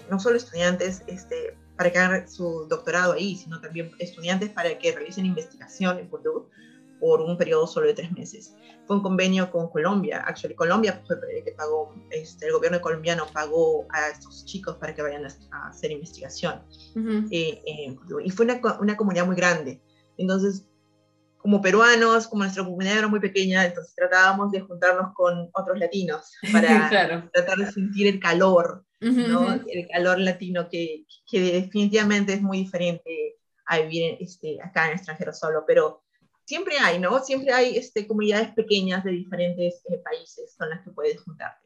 no 0.10 0.22
solo 0.22 0.38
estudiantes 0.38 1.04
este, 1.08 1.58
para 1.76 1.92
que 1.92 2.00
hagan 2.00 2.30
su 2.30 2.66
doctorado 2.70 3.12
ahí, 3.12 3.36
sino 3.36 3.60
también 3.60 3.92
estudiantes 4.00 4.52
para 4.52 4.78
que 4.80 4.94
realicen 4.94 5.26
investigación 5.26 6.00
en 6.00 6.08
Purdue 6.08 6.48
por 7.06 7.22
un 7.22 7.38
periodo 7.38 7.68
solo 7.68 7.86
de 7.86 7.94
tres 7.94 8.12
meses. 8.14 8.56
Fue 8.88 8.96
un 8.96 9.04
convenio 9.04 9.52
con 9.52 9.70
Colombia, 9.70 10.24
actually 10.26 10.56
Colombia 10.56 11.04
fue 11.06 11.18
el 11.38 11.44
que 11.44 11.52
pagó, 11.52 11.94
este, 12.10 12.48
el 12.48 12.54
gobierno 12.54 12.82
colombiano 12.82 13.28
pagó 13.32 13.86
a 13.92 14.10
estos 14.10 14.44
chicos 14.46 14.78
para 14.78 14.96
que 14.96 15.04
vayan 15.04 15.24
a, 15.52 15.68
hacer 15.68 15.92
investigación. 15.92 16.64
Eh, 17.30 17.62
y 18.24 18.30
fue 18.32 18.46
una, 18.48 18.60
una 18.80 18.98
comunidad 18.98 19.28
muy 19.28 19.36
grande. 19.36 19.84
Entonces, 20.18 20.66
como 21.38 21.62
peruanos, 21.62 22.28
como 22.28 22.42
nuestra 22.42 22.64
comunidad 22.64 22.98
era 22.98 23.08
muy 23.08 23.20
pequeña, 23.20 23.64
entonces 23.68 23.94
tratábamos 23.94 24.52
de 24.52 24.62
juntarnos 24.62 25.14
con 25.14 25.52
otros 25.54 25.78
latinos 25.78 26.32
para 26.52 27.30
tratar 27.32 27.58
de 27.60 27.72
sentir 27.72 28.08
el 28.08 28.20
calor, 28.20 28.84
¿no? 29.00 29.54
El 29.68 29.88
calor 29.94 30.18
latino 30.18 30.68
que, 30.70 31.06
que, 31.30 31.62
definitivamente 31.62 32.34
es 32.34 32.42
muy 32.42 32.58
diferente 32.58 33.36
a 33.68 33.78
vivir 33.78 34.18
este, 34.20 34.58
acá 34.60 34.88
en 34.88 34.94
extranjero 34.94 35.34
solo, 35.34 35.66
pero 35.68 36.05
siempre 36.46 36.78
hay, 36.80 37.00
¿no? 37.00 37.20
Siempre 37.24 37.52
hay 37.52 37.78
este, 37.78 38.08
comunidades 38.08 38.54
pequeñas 38.54 39.04
de 39.04 39.12
diferentes 39.12 39.82
eh, 39.90 39.98
países 40.04 40.56
con 40.58 40.70
las 40.70 40.82
que 40.84 40.92
puedes 40.92 41.22
juntarte. 41.22 41.66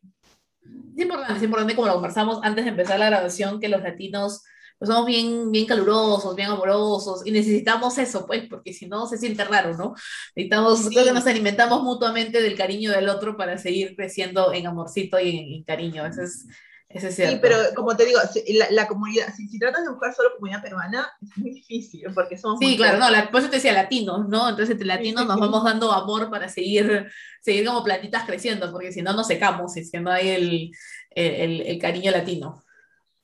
Es 0.96 1.04
importante, 1.04 1.38
es 1.38 1.44
importante, 1.44 1.76
como 1.76 1.88
lo 1.88 1.94
conversamos 1.94 2.39
antes 2.44 2.65
de 2.65 2.72
empezar 2.72 3.00
la 3.00 3.08
grabación, 3.08 3.60
que 3.60 3.70
los 3.70 3.82
latinos 3.82 4.44
pues 4.80 4.88
somos 4.88 5.06
bien, 5.06 5.52
bien 5.52 5.65
calurosos, 5.65 6.34
bien 6.38 6.50
amorosos, 6.50 7.28
y 7.28 7.32
necesitamos 7.32 7.98
eso, 7.98 8.26
pues, 8.26 8.48
porque 8.50 8.74
si 8.74 8.88
no 8.88 9.08
se 9.08 9.18
siente 9.18 9.44
raro, 9.44 9.76
¿no? 9.76 9.94
Necesitamos, 10.38 10.88
creo 10.89 11.04
que 11.04 11.12
nos 11.12 11.28
alimentamos 11.28 11.84
mutuamente 11.84 12.42
del 12.42 12.56
cariño 12.56 12.92
del 12.92 13.10
otro 13.10 13.36
para 13.36 13.58
seguir 13.58 13.98
creciendo 13.98 14.54
en 14.54 14.68
amorcito 14.68 15.20
y 15.20 15.56
en, 15.58 15.63
cariño, 15.65 16.06
eso 16.06 16.22
es, 16.22 16.48
eso 16.89 17.08
es 17.08 17.15
cierto. 17.15 17.36
Sí, 17.36 17.39
pero 17.41 17.56
como 17.75 17.95
te 17.95 18.04
digo, 18.04 18.19
la, 18.47 18.71
la 18.71 18.88
comunidad, 18.88 19.32
si, 19.36 19.47
si, 19.47 19.60
tratas 19.60 19.84
de 19.84 19.91
buscar 19.91 20.13
solo 20.13 20.32
comunidad 20.36 20.63
peruana, 20.63 21.08
es 21.21 21.38
muy 21.38 21.52
difícil, 21.52 22.04
porque 22.15 22.36
somos... 22.36 22.58
Sí, 22.60 22.75
claro, 22.75 22.97
no, 22.97 23.12
la, 23.12 23.30
por 23.30 23.41
eso 23.41 23.49
te 23.49 23.58
decía 23.58 23.73
latinos, 23.73 24.28
¿no? 24.28 24.49
Entonces 24.49 24.71
entre 24.71 24.88
latinos 24.88 25.28
nos 25.28 25.39
vamos 25.39 25.63
dando 25.63 25.91
amor 25.91 26.32
para 26.32 26.49
seguir, 26.49 27.08
seguir 27.41 27.65
como 27.65 27.84
plantitas 27.84 28.25
creciendo, 28.25 28.71
porque 28.71 28.91
si 28.91 29.04
no 29.04 29.13
nos 29.13 29.28
secamos, 29.28 29.73
si 29.73 29.88
no 29.99 30.10
hay 30.12 30.30
el, 30.30 30.71
el, 31.12 31.62
el 31.62 31.80
cariño 31.80 32.12
latino. 32.12 32.63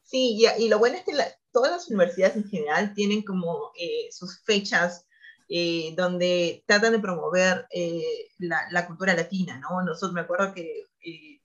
Sí, 0.03 0.37
y, 0.39 0.63
y, 0.63 0.69
lo 0.69 0.77
bueno 0.77 0.97
es 0.97 1.03
que 1.03 1.13
la, 1.13 1.25
todas 1.51 1.71
las 1.71 1.87
universidades 1.87 2.35
en 2.35 2.47
general 2.47 2.93
tienen 2.93 3.23
como 3.23 3.71
eh, 3.79 4.09
sus 4.11 4.43
fechas 4.43 5.07
eh, 5.47 5.93
donde 5.95 6.63
tratan 6.67 6.91
de 6.91 6.99
promover 6.99 7.65
eh, 7.71 8.27
la, 8.39 8.67
la, 8.71 8.85
cultura 8.85 9.13
latina, 9.13 9.59
¿no? 9.59 9.81
Nosotros 9.83 10.11
me 10.11 10.21
acuerdo 10.21 10.53
que 10.53 10.83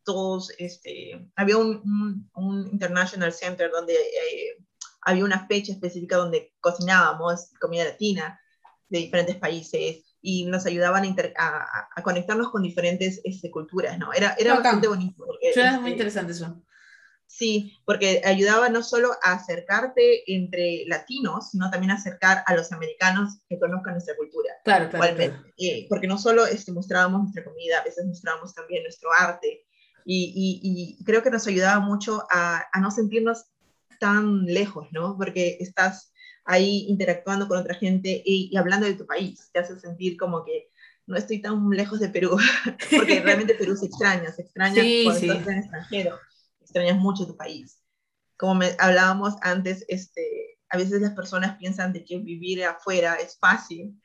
todos, 0.04 0.52
este, 0.58 1.30
había 1.36 1.56
un, 1.56 2.30
un, 2.34 2.68
International 2.72 3.32
Center 3.32 3.70
donde 3.70 3.94
había 5.02 5.24
una 5.24 5.46
fecha 5.46 5.72
específica 5.72 6.16
donde 6.16 6.52
cocinábamos 6.60 7.50
comida 7.60 7.84
latina 7.84 8.40
de 8.88 8.98
diferentes 8.98 9.36
países 9.36 10.04
y 10.22 10.44
nos 10.44 10.66
ayudaban 10.66 11.04
a, 11.38 11.88
a, 11.96 12.02
conectarnos 12.02 12.50
con 12.50 12.62
diferentes 12.62 13.20
este, 13.24 13.50
culturas, 13.50 13.98
¿no? 13.98 14.12
Era, 14.12 14.34
era 14.38 14.54
bastante 14.54 14.88
bonito. 14.88 15.24
Muy 15.26 15.38
este, 15.40 15.90
interesante 15.90 16.32
eso. 16.32 16.62
Sí, 17.26 17.78
porque 17.84 18.22
ayudaba 18.24 18.68
no 18.68 18.82
solo 18.82 19.12
a 19.22 19.34
acercarte 19.34 20.24
entre 20.34 20.84
latinos, 20.88 21.50
sino 21.50 21.70
también 21.70 21.92
a 21.92 21.94
acercar 21.94 22.42
a 22.44 22.56
los 22.56 22.72
americanos 22.72 23.38
que 23.48 23.58
conozcan 23.58 23.94
nuestra 23.94 24.16
cultura. 24.16 24.52
Claro, 24.64 24.90
claro. 24.90 25.16
Eh, 25.56 25.86
porque 25.88 26.08
no 26.08 26.18
solo 26.18 26.44
este, 26.44 26.72
mostrábamos 26.72 27.22
nuestra 27.22 27.44
comida, 27.44 27.78
a 27.78 27.84
veces 27.84 28.04
mostrábamos 28.04 28.52
también 28.52 28.82
nuestro 28.82 29.10
arte. 29.16 29.64
Y, 30.04 30.96
y, 30.98 31.04
creo 31.04 31.22
que 31.22 31.30
nos 31.30 31.46
ayudaba 31.46 31.80
mucho 31.80 32.24
a, 32.30 32.64
a, 32.72 32.80
no 32.80 32.90
sentirnos 32.90 33.46
tan 33.98 34.44
lejos, 34.44 34.88
¿no? 34.92 35.16
Porque 35.16 35.58
estás 35.60 36.12
ahí 36.44 36.86
interactuando 36.88 37.46
con 37.46 37.58
otra 37.58 37.74
gente 37.74 38.22
y, 38.24 38.50
y 38.52 38.56
hablando 38.56 38.86
de 38.86 38.94
tu 38.94 39.06
país. 39.06 39.50
Te 39.52 39.60
hace 39.60 39.78
sentir 39.78 40.16
como 40.16 40.44
que 40.44 40.68
no 41.06 41.16
estoy 41.16 41.40
tan 41.40 41.68
lejos 41.70 42.00
de 42.00 42.08
Perú, 42.08 42.36
porque 42.96 43.20
realmente 43.24 43.54
Perú 43.54 43.76
se 43.76 43.86
extraña, 43.86 44.30
se 44.32 44.42
extraña 44.42 44.82
cuando 45.04 45.20
estás 45.20 45.46
en 45.48 45.58
extranjero 45.58 46.18
extrañas 46.70 46.98
mucho 46.98 47.26
tu 47.26 47.36
país. 47.36 47.82
Como 48.38 48.54
me, 48.54 48.76
hablábamos 48.78 49.34
antes, 49.42 49.84
este, 49.88 50.58
a 50.68 50.78
veces 50.78 51.02
las 51.02 51.12
personas 51.12 51.58
piensan 51.58 51.92
de 51.92 52.04
que 52.04 52.18
vivir 52.18 52.64
afuera 52.64 53.16
es 53.16 53.36
fácil, 53.38 54.00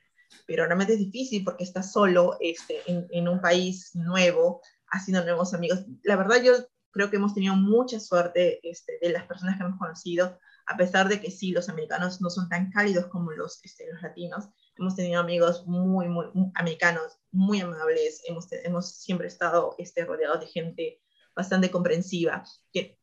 pero 0.47 0.65
realmente 0.65 0.93
es 0.93 0.99
difícil 0.99 1.43
porque 1.43 1.63
estás 1.63 1.91
solo 1.91 2.37
este, 2.39 2.81
en, 2.87 3.07
en 3.11 3.27
un 3.27 3.39
país 3.39 3.91
nuevo, 3.93 4.61
haciendo 4.95 5.23
nuevos 5.23 5.53
amigos. 5.53 5.85
La 6.03 6.15
verdad 6.15 6.41
yo 6.41 6.53
creo 6.91 7.09
que 7.09 7.17
hemos 7.17 7.33
tenido 7.33 7.55
mucha 7.55 7.99
suerte 7.99 8.59
este, 8.67 8.97
de 9.01 9.09
las 9.09 9.25
personas 9.25 9.57
que 9.57 9.63
hemos 9.63 9.77
conocido, 9.77 10.39
a 10.65 10.77
pesar 10.77 11.09
de 11.09 11.19
que 11.19 11.29
sí, 11.29 11.51
los 11.51 11.69
americanos 11.69 12.21
no 12.21 12.29
son 12.29 12.49
tan 12.49 12.71
cálidos 12.71 13.07
como 13.07 13.31
los, 13.31 13.59
este, 13.63 13.91
los 13.91 14.01
latinos. 14.01 14.45
Hemos 14.77 14.95
tenido 14.95 15.21
amigos 15.21 15.67
muy, 15.67 16.07
muy, 16.07 16.25
americanos, 16.55 17.19
muy 17.31 17.61
amables. 17.61 18.21
Hemos, 18.27 18.47
hemos 18.51 18.95
siempre 18.95 19.27
estado 19.27 19.75
este, 19.77 20.05
rodeados 20.05 20.39
de 20.39 20.47
gente 20.47 21.01
bastante 21.35 21.69
comprensiva, 21.69 22.43
que, 22.71 22.97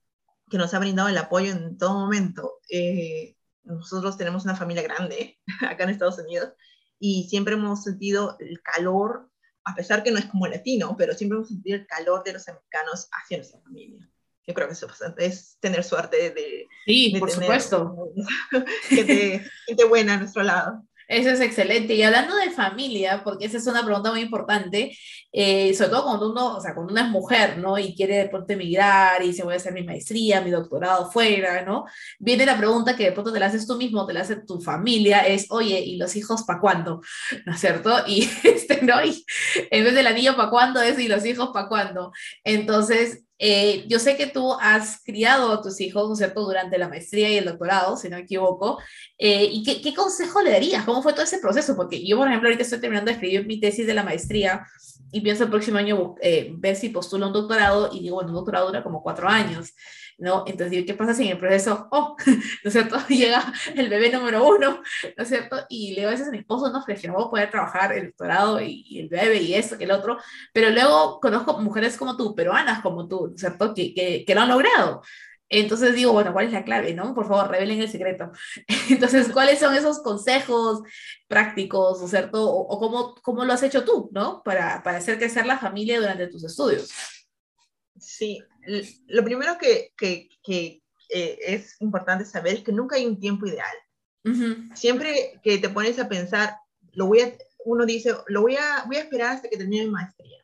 que 0.50 0.58
nos 0.58 0.72
ha 0.74 0.78
brindado 0.78 1.08
el 1.08 1.18
apoyo 1.18 1.52
en 1.52 1.76
todo 1.76 1.92
momento. 1.94 2.60
Eh, 2.70 3.36
nosotros 3.64 4.16
tenemos 4.16 4.44
una 4.44 4.56
familia 4.56 4.82
grande 4.82 5.38
acá 5.68 5.84
en 5.84 5.90
Estados 5.90 6.18
Unidos 6.18 6.52
y 6.98 7.28
siempre 7.28 7.54
hemos 7.54 7.82
sentido 7.82 8.36
el 8.38 8.62
calor, 8.62 9.28
a 9.64 9.74
pesar 9.74 10.02
que 10.02 10.10
no 10.10 10.18
es 10.18 10.26
como 10.26 10.46
latino, 10.46 10.94
pero 10.96 11.14
siempre 11.14 11.36
hemos 11.36 11.48
sentido 11.48 11.76
el 11.76 11.86
calor 11.86 12.22
de 12.24 12.32
los 12.32 12.48
americanos 12.48 13.08
hacia 13.12 13.38
nuestra 13.38 13.60
familia. 13.60 14.08
Yo 14.46 14.54
creo 14.54 14.66
que 14.66 14.72
eso 14.72 14.88
es 15.18 15.56
tener 15.60 15.84
suerte 15.84 16.30
de... 16.30 16.66
Sí, 16.84 17.14
por 17.18 17.30
supuesto. 17.30 18.12
Gente, 18.88 19.48
gente 19.66 19.84
buena 19.84 20.14
a 20.14 20.16
nuestro 20.16 20.42
lado. 20.42 20.84
Eso 21.12 21.28
es 21.28 21.40
excelente. 21.42 21.92
Y 21.94 22.02
hablando 22.02 22.34
de 22.36 22.50
familia, 22.50 23.22
porque 23.22 23.44
esa 23.44 23.58
es 23.58 23.66
una 23.66 23.84
pregunta 23.84 24.10
muy 24.10 24.20
importante, 24.20 24.96
eh, 25.30 25.74
sobre 25.74 25.90
todo 25.90 26.04
cuando 26.04 26.30
uno, 26.30 26.56
o 26.56 26.60
sea, 26.60 26.72
cuando 26.74 26.90
una 26.90 27.02
es 27.02 27.10
mujer, 27.10 27.58
¿no? 27.58 27.78
Y 27.78 27.94
quiere 27.94 28.16
de 28.16 28.28
pronto 28.30 28.54
emigrar 28.54 29.22
y 29.22 29.34
se 29.34 29.42
voy 29.42 29.52
a 29.52 29.56
hacer 29.58 29.74
mi 29.74 29.82
maestría, 29.82 30.40
mi 30.40 30.50
doctorado 30.50 31.10
fuera, 31.10 31.66
¿no? 31.66 31.84
Viene 32.18 32.46
la 32.46 32.56
pregunta 32.56 32.96
que 32.96 33.04
de 33.04 33.12
pronto 33.12 33.30
te 33.30 33.40
la 33.40 33.46
haces 33.46 33.66
tú 33.66 33.76
mismo, 33.76 34.06
te 34.06 34.14
la 34.14 34.22
hace 34.22 34.36
tu 34.36 34.58
familia, 34.62 35.20
es, 35.26 35.48
oye, 35.50 35.80
¿y 35.80 35.98
los 35.98 36.16
hijos 36.16 36.44
para 36.44 36.60
cuándo? 36.60 37.02
¿No 37.44 37.52
es 37.52 37.60
cierto? 37.60 37.94
Y, 38.06 38.30
este, 38.44 38.80
¿no? 38.80 39.04
Y 39.04 39.22
en 39.70 39.84
vez 39.84 39.94
del 39.94 40.06
anillo 40.06 40.34
para 40.34 40.48
cuándo 40.48 40.80
es, 40.80 40.98
¿y 40.98 41.08
los 41.08 41.26
hijos 41.26 41.50
para 41.52 41.68
cuándo? 41.68 42.12
Entonces, 42.42 43.22
eh, 43.44 43.84
yo 43.88 43.98
sé 43.98 44.16
que 44.16 44.28
tú 44.28 44.52
has 44.60 45.02
criado 45.02 45.50
a 45.50 45.60
tus 45.60 45.80
hijos, 45.80 46.06
¿no 46.06 46.12
es 46.12 46.18
cierto?, 46.18 46.44
durante 46.44 46.78
la 46.78 46.86
maestría 46.86 47.28
y 47.28 47.38
el 47.38 47.44
doctorado, 47.44 47.96
si 47.96 48.08
no 48.08 48.16
me 48.16 48.22
equivoco. 48.22 48.78
Eh, 49.18 49.48
¿Y 49.50 49.64
qué, 49.64 49.82
qué, 49.82 49.92
consejo 49.92 50.40
le 50.42 50.52
darías? 50.52 50.84
¿Cómo 50.84 51.02
fue 51.02 51.12
todo 51.12 51.24
ese 51.24 51.40
proceso? 51.40 51.74
Porque 51.74 52.06
yo, 52.06 52.16
por 52.16 52.28
ejemplo, 52.28 52.48
ahorita 52.48 52.62
estoy 52.62 52.78
terminando 52.78 53.08
de 53.08 53.14
escribir 53.14 53.44
mi 53.44 53.58
tesis 53.58 53.84
de 53.84 53.94
la 53.94 54.04
maestría 54.04 54.64
y 55.10 55.22
pienso 55.22 55.42
el 55.42 55.50
próximo 55.50 55.78
año 55.78 56.14
eh, 56.20 56.52
ver 56.56 56.76
si 56.76 56.90
postulo 56.90 57.26
un 57.26 57.32
doctorado 57.32 57.90
y 57.92 57.98
digo, 57.98 58.14
bueno, 58.14 58.30
un 58.30 58.36
doctorado 58.36 58.68
dura 58.68 58.84
como 58.84 59.02
cuatro 59.02 59.28
años. 59.28 59.74
¿No? 60.22 60.44
Entonces, 60.46 60.84
¿qué 60.86 60.94
pasa 60.94 61.14
si 61.14 61.24
en 61.24 61.32
el 61.32 61.38
proceso, 61.38 61.88
oh, 61.90 62.16
¿no 62.26 62.34
es 62.64 62.72
cierto? 62.72 62.96
Llega 63.08 63.52
el 63.74 63.88
bebé 63.88 64.10
número 64.10 64.46
uno, 64.46 64.80
¿no 65.16 65.22
es 65.22 65.28
cierto? 65.28 65.66
Y 65.68 65.90
le 65.90 66.02
digo 66.02 66.08
a 66.08 66.12
veces 66.12 66.30
mi 66.30 66.38
esposo, 66.38 66.70
no, 66.70 66.84
que 66.84 67.08
no 67.08 67.14
voy 67.14 67.28
poder 67.30 67.50
trabajar 67.50 67.92
el 67.92 68.06
doctorado 68.06 68.60
y, 68.60 69.00
el 69.00 69.08
bebé 69.08 69.42
y 69.42 69.54
eso, 69.54 69.76
que 69.76 69.84
el 69.84 69.90
otro, 69.90 70.18
pero 70.52 70.70
luego 70.70 71.20
conozco 71.20 71.58
mujeres 71.58 71.96
como 71.96 72.16
tú, 72.16 72.34
peruanas 72.34 72.82
como 72.82 73.08
tú, 73.08 73.28
¿no 73.28 73.34
es 73.34 73.40
cierto? 73.40 73.74
Que, 73.74 73.92
que, 73.94 74.24
que 74.24 74.34
lo 74.34 74.42
han 74.42 74.48
logrado. 74.48 75.02
Entonces 75.48 75.94
digo, 75.94 76.12
bueno, 76.12 76.32
¿cuál 76.32 76.46
es 76.46 76.52
la 76.52 76.64
clave? 76.64 76.94
¿no? 76.94 77.14
Por 77.14 77.26
favor, 77.28 77.50
revelen 77.50 77.80
el 77.82 77.90
secreto. 77.90 78.30
Entonces, 78.90 79.28
¿cuáles 79.30 79.58
son 79.58 79.74
esos 79.74 80.00
consejos 80.02 80.82
prácticos, 81.28 81.98
¿no 81.98 82.06
es 82.06 82.10
cierto? 82.10 82.42
O, 82.50 82.60
o 82.60 82.78
cómo, 82.78 83.14
cómo, 83.22 83.44
lo 83.44 83.52
has 83.52 83.62
hecho 83.62 83.84
tú, 83.84 84.08
¿no? 84.12 84.42
Para, 84.42 84.82
para 84.82 84.98
hacer 84.98 85.18
crecer 85.18 85.44
la 85.44 85.58
familia 85.58 86.00
durante 86.00 86.28
tus 86.28 86.44
estudios. 86.44 86.90
Sí, 88.02 88.42
lo 89.06 89.24
primero 89.24 89.56
que, 89.58 89.92
que, 89.96 90.28
que 90.42 90.82
eh, 91.08 91.38
es 91.46 91.80
importante 91.80 92.24
saber 92.24 92.54
es 92.54 92.64
que 92.64 92.72
nunca 92.72 92.96
hay 92.96 93.06
un 93.06 93.18
tiempo 93.18 93.46
ideal. 93.46 93.74
Siempre 94.74 95.40
que 95.42 95.58
te 95.58 95.68
pones 95.68 95.98
a 95.98 96.08
pensar, 96.08 96.56
lo 96.92 97.06
voy 97.06 97.20
a, 97.20 97.32
uno 97.64 97.84
dice, 97.84 98.14
lo 98.28 98.42
voy 98.42 98.56
a, 98.56 98.84
voy 98.86 98.96
a 98.96 99.00
esperar 99.00 99.34
hasta 99.34 99.48
que 99.48 99.56
termine 99.56 99.86
mi 99.86 99.90
maestría. 99.90 100.38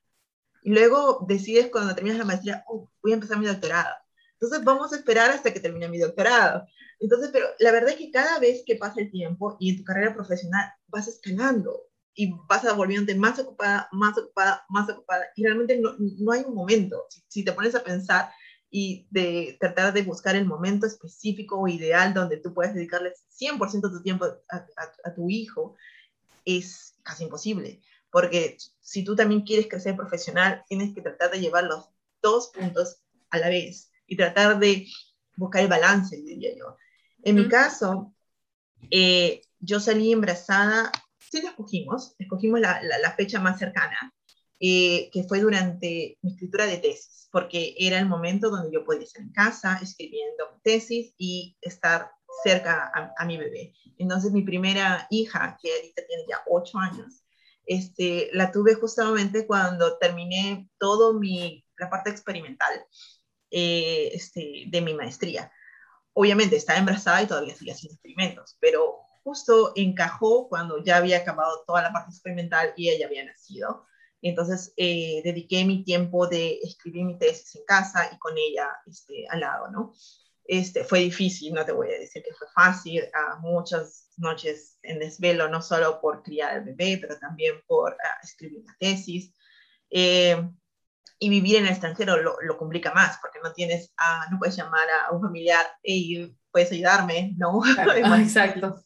Y 0.62 0.70
luego 0.70 1.24
decides 1.28 1.68
cuando 1.70 1.94
terminas 1.94 2.18
la 2.18 2.24
maestría, 2.24 2.64
oh, 2.66 2.90
voy 3.02 3.12
a 3.12 3.14
empezar 3.14 3.38
mi 3.38 3.46
doctorado. 3.46 3.94
Entonces 4.32 4.64
vamos 4.64 4.92
a 4.92 4.96
esperar 4.96 5.30
hasta 5.30 5.52
que 5.52 5.60
termine 5.60 5.88
mi 5.88 5.98
doctorado. 5.98 6.66
Entonces, 7.00 7.30
pero 7.32 7.46
la 7.60 7.70
verdad 7.70 7.90
es 7.90 7.96
que 7.96 8.10
cada 8.10 8.38
vez 8.40 8.62
que 8.66 8.76
pasa 8.76 9.00
el 9.00 9.10
tiempo 9.10 9.56
y 9.60 9.70
en 9.70 9.78
tu 9.78 9.84
carrera 9.84 10.14
profesional 10.14 10.72
vas 10.88 11.06
escalando 11.06 11.87
y 12.18 12.34
vas 12.48 12.64
a 12.64 12.72
volviéndote 12.72 13.14
más 13.14 13.38
ocupada, 13.38 13.88
más 13.92 14.18
ocupada, 14.18 14.66
más 14.68 14.90
ocupada. 14.90 15.26
Y 15.36 15.44
realmente 15.44 15.78
no, 15.78 15.94
no 15.98 16.32
hay 16.32 16.42
un 16.44 16.52
momento. 16.52 17.06
Si, 17.08 17.22
si, 17.28 17.44
te 17.44 17.52
pones 17.52 17.76
a 17.76 17.84
pensar 17.84 18.32
y 18.72 19.06
de 19.10 19.56
tratar 19.60 19.92
de 19.92 20.02
buscar 20.02 20.34
el 20.34 20.44
momento 20.44 20.84
específico 20.84 21.60
o 21.60 21.68
ideal 21.68 22.12
donde 22.12 22.38
tú 22.38 22.52
puedes 22.52 22.74
dedicarle 22.74 23.12
100% 23.40 23.82
de 23.82 23.96
tu 23.96 24.02
tiempo 24.02 24.24
a, 24.24 24.56
a, 24.56 24.92
a 25.04 25.14
tu 25.14 25.30
hijo, 25.30 25.76
es 26.44 26.96
casi 27.04 27.22
imposible. 27.22 27.80
Porque 28.10 28.56
si 28.80 29.04
tú 29.04 29.14
también 29.14 29.42
quieres 29.42 29.68
crecer 29.68 29.94
profesional, 29.94 30.64
tienes 30.68 30.92
que 30.96 31.02
tratar 31.02 31.30
de 31.30 31.38
llevar 31.38 31.64
los 31.64 31.88
dos 32.20 32.48
puntos 32.48 32.96
a 33.30 33.38
la 33.38 33.48
vez 33.48 33.92
y 34.08 34.16
tratar 34.16 34.58
de 34.58 34.88
buscar 35.36 35.62
el 35.62 35.68
balance, 35.68 36.16
diría 36.16 36.50
yo. 36.56 36.76
En 37.22 37.36
mi 37.36 37.46
caso, 37.46 38.12
eh, 38.90 39.42
yo 39.60 39.78
salí 39.78 40.10
embarazada, 40.10 40.90
sí 41.30 41.42
la 41.42 41.50
escogimos, 41.50 42.14
escogimos 42.18 42.60
la, 42.60 42.80
la, 42.82 43.12
fecha 43.12 43.40
más 43.40 43.58
cercana, 43.58 44.14
eh, 44.60 45.10
que 45.12 45.24
fue 45.24 45.40
durante 45.40 46.18
mi 46.22 46.32
escritura 46.32 46.66
de 46.66 46.78
tesis, 46.78 47.28
porque 47.30 47.74
era 47.78 47.98
el 47.98 48.06
momento 48.06 48.50
donde 48.50 48.72
yo 48.72 48.84
podía 48.84 49.04
estar 49.04 49.22
en 49.22 49.32
casa 49.32 49.78
escribiendo 49.82 50.60
tesis 50.62 51.14
y 51.18 51.56
estar 51.60 52.10
cerca 52.42 52.90
a, 52.94 53.12
a 53.16 53.24
mi 53.24 53.36
bebé. 53.36 53.74
Entonces 53.98 54.32
mi 54.32 54.42
primera 54.42 55.06
hija, 55.10 55.58
que 55.62 55.72
ahorita 55.72 56.02
tiene 56.06 56.24
ya 56.28 56.40
ocho 56.46 56.78
años, 56.78 57.24
este, 57.68 58.30
la 58.32 58.50
tuve 58.50 58.74
justamente 58.74 59.46
cuando 59.46 59.98
terminé 59.98 60.68
todo 60.78 61.12
mi, 61.14 61.64
la 61.76 61.90
parte 61.90 62.10
experimental 62.10 62.72
eh, 63.50 64.10
este, 64.14 64.64
de 64.68 64.80
mi 64.80 64.94
maestría. 64.94 65.52
Obviamente 66.14 66.56
estaba 66.56 66.78
embarazada 66.78 67.22
y 67.22 67.26
todavía 67.26 67.54
seguía 67.54 67.74
haciendo 67.74 67.94
experimentos, 67.94 68.56
pero 68.58 68.96
justo 69.28 69.72
encajó 69.76 70.48
cuando 70.48 70.82
ya 70.82 70.96
había 70.96 71.18
acabado 71.18 71.62
toda 71.66 71.82
la 71.82 71.92
parte 71.92 72.10
experimental 72.12 72.72
y 72.76 72.88
ella 72.88 73.06
había 73.06 73.26
nacido. 73.26 73.84
Entonces 74.22 74.72
eh, 74.78 75.20
dediqué 75.22 75.66
mi 75.66 75.84
tiempo 75.84 76.26
de 76.26 76.58
escribir 76.62 77.04
mi 77.04 77.18
tesis 77.18 77.54
en 77.56 77.64
casa 77.66 78.10
y 78.10 78.18
con 78.18 78.32
ella 78.38 78.70
este, 78.86 79.26
al 79.28 79.40
lado, 79.40 79.70
¿no? 79.70 79.92
Este, 80.44 80.82
fue 80.82 81.00
difícil, 81.00 81.52
no 81.52 81.62
te 81.66 81.72
voy 81.72 81.88
a 81.88 81.98
decir 81.98 82.22
que 82.22 82.32
fue 82.32 82.48
fácil, 82.54 83.04
a 83.12 83.36
muchas 83.36 84.08
noches 84.16 84.78
en 84.82 84.98
desvelo, 84.98 85.46
no 85.50 85.60
solo 85.60 86.00
por 86.00 86.22
criar 86.22 86.52
al 86.54 86.64
bebé, 86.64 86.96
pero 86.98 87.18
también 87.18 87.60
por 87.66 87.92
uh, 87.92 88.24
escribir 88.24 88.64
la 88.64 88.74
tesis. 88.80 89.34
Eh, 89.90 90.42
y 91.20 91.28
vivir 91.28 91.56
en 91.56 91.64
el 91.64 91.72
extranjero 91.72 92.16
lo, 92.16 92.36
lo, 92.40 92.56
complica 92.56 92.94
más, 92.94 93.18
porque 93.20 93.40
no 93.42 93.52
tienes, 93.52 93.92
ah, 93.98 94.26
no 94.30 94.38
puedes 94.38 94.56
llamar 94.56 94.86
a 94.88 95.12
un 95.12 95.20
familiar, 95.20 95.66
hey, 95.82 96.34
puedes 96.50 96.72
ayudarme, 96.72 97.34
¿no? 97.36 97.60
Claro, 97.60 97.92
exacto. 98.16 98.82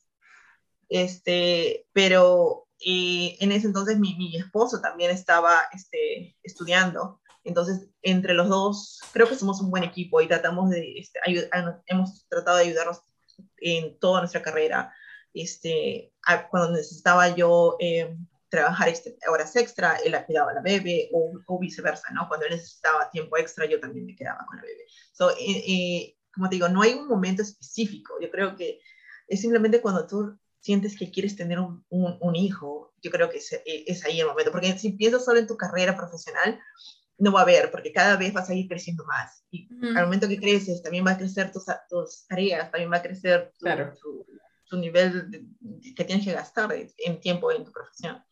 Este, 0.92 1.86
pero 1.94 2.68
eh, 2.78 3.38
en 3.40 3.50
ese 3.50 3.66
entonces 3.66 3.98
mi, 3.98 4.14
mi, 4.16 4.36
esposo 4.36 4.82
también 4.82 5.10
estaba 5.10 5.62
este, 5.72 6.36
estudiando, 6.42 7.18
entonces 7.44 7.88
entre 8.02 8.34
los 8.34 8.50
dos 8.50 9.00
creo 9.12 9.26
que 9.26 9.34
somos 9.34 9.62
un 9.62 9.70
buen 9.70 9.84
equipo 9.84 10.20
y 10.20 10.28
tratamos 10.28 10.68
de, 10.68 10.98
este, 10.98 11.18
ayudar, 11.26 11.82
hemos 11.86 12.28
tratado 12.28 12.58
de 12.58 12.64
ayudarnos 12.64 13.00
en 13.56 13.98
toda 14.00 14.20
nuestra 14.20 14.42
carrera. 14.42 14.92
Este, 15.32 16.12
cuando 16.50 16.72
necesitaba 16.72 17.34
yo 17.34 17.78
eh, 17.80 18.14
trabajar 18.50 18.90
este, 18.90 19.16
horas 19.30 19.56
extra, 19.56 19.96
él 20.04 20.14
cuidaba 20.26 20.50
a 20.50 20.54
la 20.56 20.60
bebé 20.60 21.08
o, 21.14 21.32
o, 21.46 21.58
viceversa, 21.58 22.10
¿no? 22.12 22.28
Cuando 22.28 22.44
él 22.44 22.52
necesitaba 22.52 23.10
tiempo 23.10 23.38
extra, 23.38 23.64
yo 23.64 23.80
también 23.80 24.04
me 24.04 24.14
quedaba 24.14 24.44
con 24.46 24.56
la 24.58 24.62
bebé. 24.62 24.84
So, 25.12 25.30
eh, 25.30 25.64
eh, 25.66 26.18
como 26.34 26.50
te 26.50 26.56
digo, 26.56 26.68
no 26.68 26.82
hay 26.82 26.92
un 26.92 27.08
momento 27.08 27.40
específico. 27.40 28.12
Yo 28.20 28.30
creo 28.30 28.54
que 28.56 28.78
es 29.26 29.40
simplemente 29.40 29.80
cuando 29.80 30.06
tú 30.06 30.38
sientes 30.62 30.96
que 30.96 31.10
quieres 31.10 31.36
tener 31.36 31.58
un, 31.58 31.84
un, 31.90 32.16
un 32.20 32.36
hijo, 32.36 32.94
yo 33.02 33.10
creo 33.10 33.28
que 33.28 33.38
es, 33.38 33.52
eh, 33.52 33.84
es, 33.86 34.04
ahí 34.04 34.20
el 34.20 34.28
momento. 34.28 34.52
Porque 34.52 34.78
si 34.78 34.92
piensas 34.92 35.24
solo 35.24 35.40
en 35.40 35.46
tu 35.46 35.56
carrera 35.56 35.96
profesional, 35.96 36.58
no 37.18 37.32
va 37.32 37.40
a 37.40 37.42
haber, 37.42 37.70
porque 37.70 37.92
cada 37.92 38.16
vez 38.16 38.32
vas 38.32 38.48
a 38.48 38.54
ir 38.54 38.68
creciendo 38.68 39.04
más. 39.04 39.44
Y 39.50 39.66
uh 39.74 39.80
-huh. 39.80 39.98
al 39.98 40.04
momento 40.04 40.28
que 40.28 40.40
creces, 40.40 40.82
también 40.82 41.04
va 41.04 41.12
a 41.12 41.18
crecer 41.18 41.52
tus, 41.52 41.64
tus 41.90 42.26
tareas, 42.28 42.70
también 42.70 42.90
va 42.90 42.96
a 42.96 43.02
crecer 43.02 43.52
tu, 43.58 43.64
claro. 43.64 43.92
tu, 44.00 44.26
tu 44.70 44.76
nivel 44.78 45.30
de, 45.30 45.44
que 45.94 46.04
tienes 46.04 46.24
que 46.24 46.32
gastar 46.32 46.72
en 46.72 47.20
tiempo 47.20 47.52
en 47.52 47.64
tu 47.64 47.72
profesión. 47.72 48.22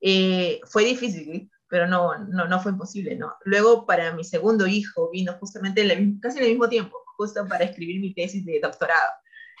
Eh, 0.00 0.60
fue 0.64 0.84
difícil, 0.84 1.50
pero 1.68 1.86
no, 1.86 2.16
no, 2.18 2.46
no 2.48 2.60
fue 2.60 2.72
imposible, 2.72 3.16
¿no? 3.16 3.34
Luego, 3.44 3.86
para 3.86 4.12
mi 4.12 4.24
segundo 4.24 4.66
hijo, 4.66 5.10
vino 5.10 5.34
justamente 5.34 5.82
el, 5.82 6.18
casi 6.20 6.38
en 6.38 6.44
el 6.44 6.50
mismo 6.50 6.68
tiempo, 6.68 6.96
justo 7.16 7.46
para 7.46 7.64
escribir 7.64 8.00
mi 8.00 8.14
tesis 8.14 8.44
de 8.44 8.60
doctorado. 8.60 9.10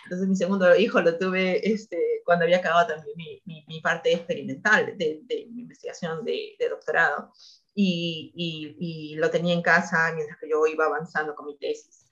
Entonces, 0.06 0.28
mi 0.28 0.36
segundo 0.36 0.76
hijo 0.76 1.00
lo 1.00 1.18
tuve 1.18 1.68
este, 1.68 1.98
cuando 2.24 2.44
había 2.44 2.58
acabado 2.58 2.86
también 2.86 3.16
mi, 3.16 3.42
mi, 3.44 3.64
mi 3.66 3.80
parte 3.80 4.12
experimental 4.12 4.96
de, 4.96 5.20
de, 5.24 5.46
mi 5.50 5.62
investigación 5.62 6.24
de, 6.24 6.54
de 6.60 6.68
doctorado. 6.68 7.32
Y, 7.74 8.32
y, 8.36 8.76
y, 8.78 9.16
lo 9.16 9.28
tenía 9.30 9.52
en 9.52 9.62
casa 9.62 10.12
mientras 10.14 10.38
que 10.38 10.48
yo 10.48 10.64
iba 10.66 10.86
avanzando 10.86 11.34
con 11.34 11.46
mi 11.46 11.58
tesis. 11.58 12.06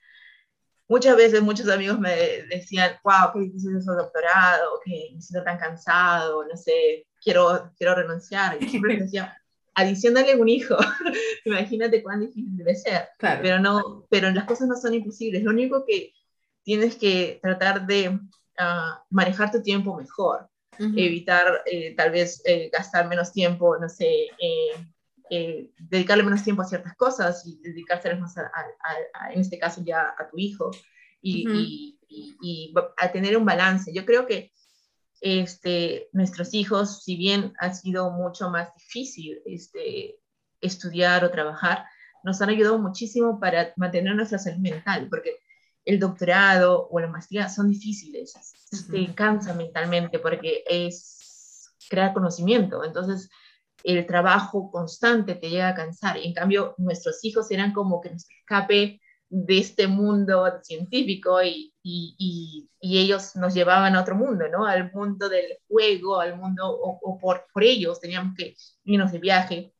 Muchas 0.88 1.16
veces 1.16 1.40
muchos 1.40 1.68
amigos 1.68 2.00
me 2.00 2.42
decían, 2.50 2.96
wow, 3.04 3.32
qué 3.32 3.40
difícil 3.40 3.76
es 3.76 3.86
el 3.86 3.96
doctorado, 3.96 4.80
que 4.84 5.10
me 5.14 5.22
siento 5.22 5.44
tan 5.44 5.56
cansado, 5.56 6.44
no 6.44 6.56
sé, 6.56 7.06
quiero, 7.22 7.72
quiero 7.78 7.94
renunciar. 7.94 8.60
Y 8.60 8.68
siempre 8.68 8.96
decía, 8.98 9.40
adicionale 9.74 10.34
un 10.34 10.48
hijo, 10.48 10.76
imagínate 11.44 12.02
cuán 12.02 12.20
difícil 12.20 12.56
debe 12.56 12.74
ser. 12.74 13.08
Claro. 13.18 13.40
Pero, 13.40 13.58
no, 13.60 14.06
pero 14.10 14.30
las 14.32 14.44
cosas 14.44 14.66
no 14.66 14.76
son 14.76 14.94
imposibles. 14.94 15.44
Lo 15.44 15.52
único 15.52 15.84
que 15.86 16.12
tienes 16.64 16.96
que 16.96 17.38
tratar 17.42 17.86
de 17.86 18.08
uh, 18.08 18.94
manejar 19.10 19.52
tu 19.52 19.62
tiempo 19.62 19.96
mejor, 19.96 20.48
uh 20.78 20.84
-huh. 20.84 20.98
evitar 20.98 21.62
eh, 21.66 21.94
tal 21.96 22.10
vez 22.10 22.42
eh, 22.44 22.70
gastar 22.72 23.06
menos 23.08 23.32
tiempo, 23.32 23.78
no 23.78 23.88
sé, 23.88 24.08
eh, 24.38 24.74
eh, 25.30 25.70
dedicarle 25.78 26.22
menos 26.24 26.42
tiempo 26.42 26.62
a 26.62 26.66
ciertas 26.66 26.94
cosas 26.96 27.46
y 27.46 27.58
dedicarse 27.62 28.14
más 28.16 28.36
a, 28.36 28.42
a, 28.42 29.26
a, 29.26 29.32
en 29.32 29.40
este 29.40 29.58
caso 29.58 29.82
ya 29.84 30.14
a 30.18 30.28
tu 30.28 30.38
hijo 30.38 30.70
y, 31.22 31.46
uh 31.46 31.50
-huh. 31.50 31.64
y, 31.64 31.98
y, 32.08 32.36
y, 32.42 32.74
a 32.96 33.10
tener 33.12 33.36
un 33.36 33.44
balance. 33.44 33.92
Yo 33.92 34.04
creo 34.04 34.26
que 34.26 34.52
este, 35.20 36.08
nuestros 36.12 36.52
hijos, 36.52 37.02
si 37.02 37.16
bien 37.16 37.52
ha 37.58 37.72
sido 37.72 38.10
mucho 38.10 38.50
más 38.50 38.74
difícil 38.74 39.40
este, 39.46 40.18
estudiar 40.60 41.24
o 41.24 41.30
trabajar, 41.30 41.86
nos 42.22 42.40
han 42.40 42.50
ayudado 42.50 42.78
muchísimo 42.78 43.38
para 43.40 43.72
mantener 43.76 44.14
nuestra 44.14 44.38
salud 44.38 44.58
mental, 44.58 45.08
porque 45.08 45.38
el 45.84 45.98
doctorado 45.98 46.88
o 46.90 46.98
la 47.00 47.08
maestría 47.08 47.48
son 47.48 47.68
difíciles, 47.68 48.34
uh 48.72 48.76
-huh. 48.76 48.90
te 48.90 49.14
cansa 49.14 49.54
mentalmente 49.54 50.18
porque 50.18 50.64
es 50.66 51.70
crear 51.88 52.14
conocimiento, 52.14 52.84
entonces 52.84 53.28
el 53.82 54.06
trabajo 54.06 54.70
constante 54.70 55.34
te 55.34 55.50
llega 55.50 55.68
a 55.68 55.74
cansar, 55.74 56.16
en 56.16 56.32
cambio 56.32 56.74
nuestros 56.78 57.22
hijos 57.24 57.50
eran 57.50 57.72
como 57.72 58.00
que 58.00 58.10
nos 58.10 58.26
escape 58.30 59.00
de 59.28 59.58
este 59.58 59.88
mundo 59.88 60.60
científico 60.62 61.42
y, 61.42 61.74
y, 61.82 62.14
y, 62.18 62.70
y, 62.80 62.98
ellos 62.98 63.34
nos 63.34 63.52
llevaban 63.52 63.96
a 63.96 64.00
otro 64.00 64.14
mundo, 64.14 64.46
¿no? 64.48 64.64
Al 64.64 64.92
mundo 64.92 65.28
del 65.28 65.58
juego, 65.66 66.20
al 66.20 66.36
mundo, 66.36 66.70
o, 66.70 67.00
o 67.02 67.18
por, 67.18 67.44
por, 67.52 67.64
ellos 67.64 68.00
teníamos 68.00 68.36
que 68.36 68.54
irnos 68.84 69.10
de 69.10 69.18
viaje. 69.18 69.74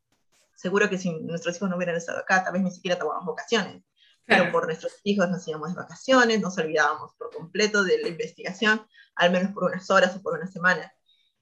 Seguro 0.56 0.90
que 0.90 0.98
si 0.98 1.12
nuestros 1.20 1.56
hijos 1.56 1.70
no 1.70 1.76
hubieran 1.76 1.94
estado 1.94 2.18
acá, 2.18 2.42
tal 2.42 2.54
vez 2.54 2.62
ni 2.62 2.70
siquiera 2.72 2.98
tomábamos 2.98 3.26
vacaciones. 3.26 3.84
Pero 4.26 4.50
por 4.50 4.66
nuestros 4.66 4.94
hijos 5.04 5.28
nos 5.28 5.46
íbamos 5.46 5.70
de 5.70 5.80
vacaciones, 5.82 6.40
nos 6.40 6.56
olvidábamos 6.56 7.12
por 7.18 7.30
completo 7.30 7.84
de 7.84 8.00
la 8.00 8.08
investigación, 8.08 8.86
al 9.16 9.30
menos 9.30 9.52
por 9.52 9.64
unas 9.64 9.90
horas 9.90 10.16
o 10.16 10.22
por 10.22 10.38
una 10.38 10.46
semana. 10.46 10.92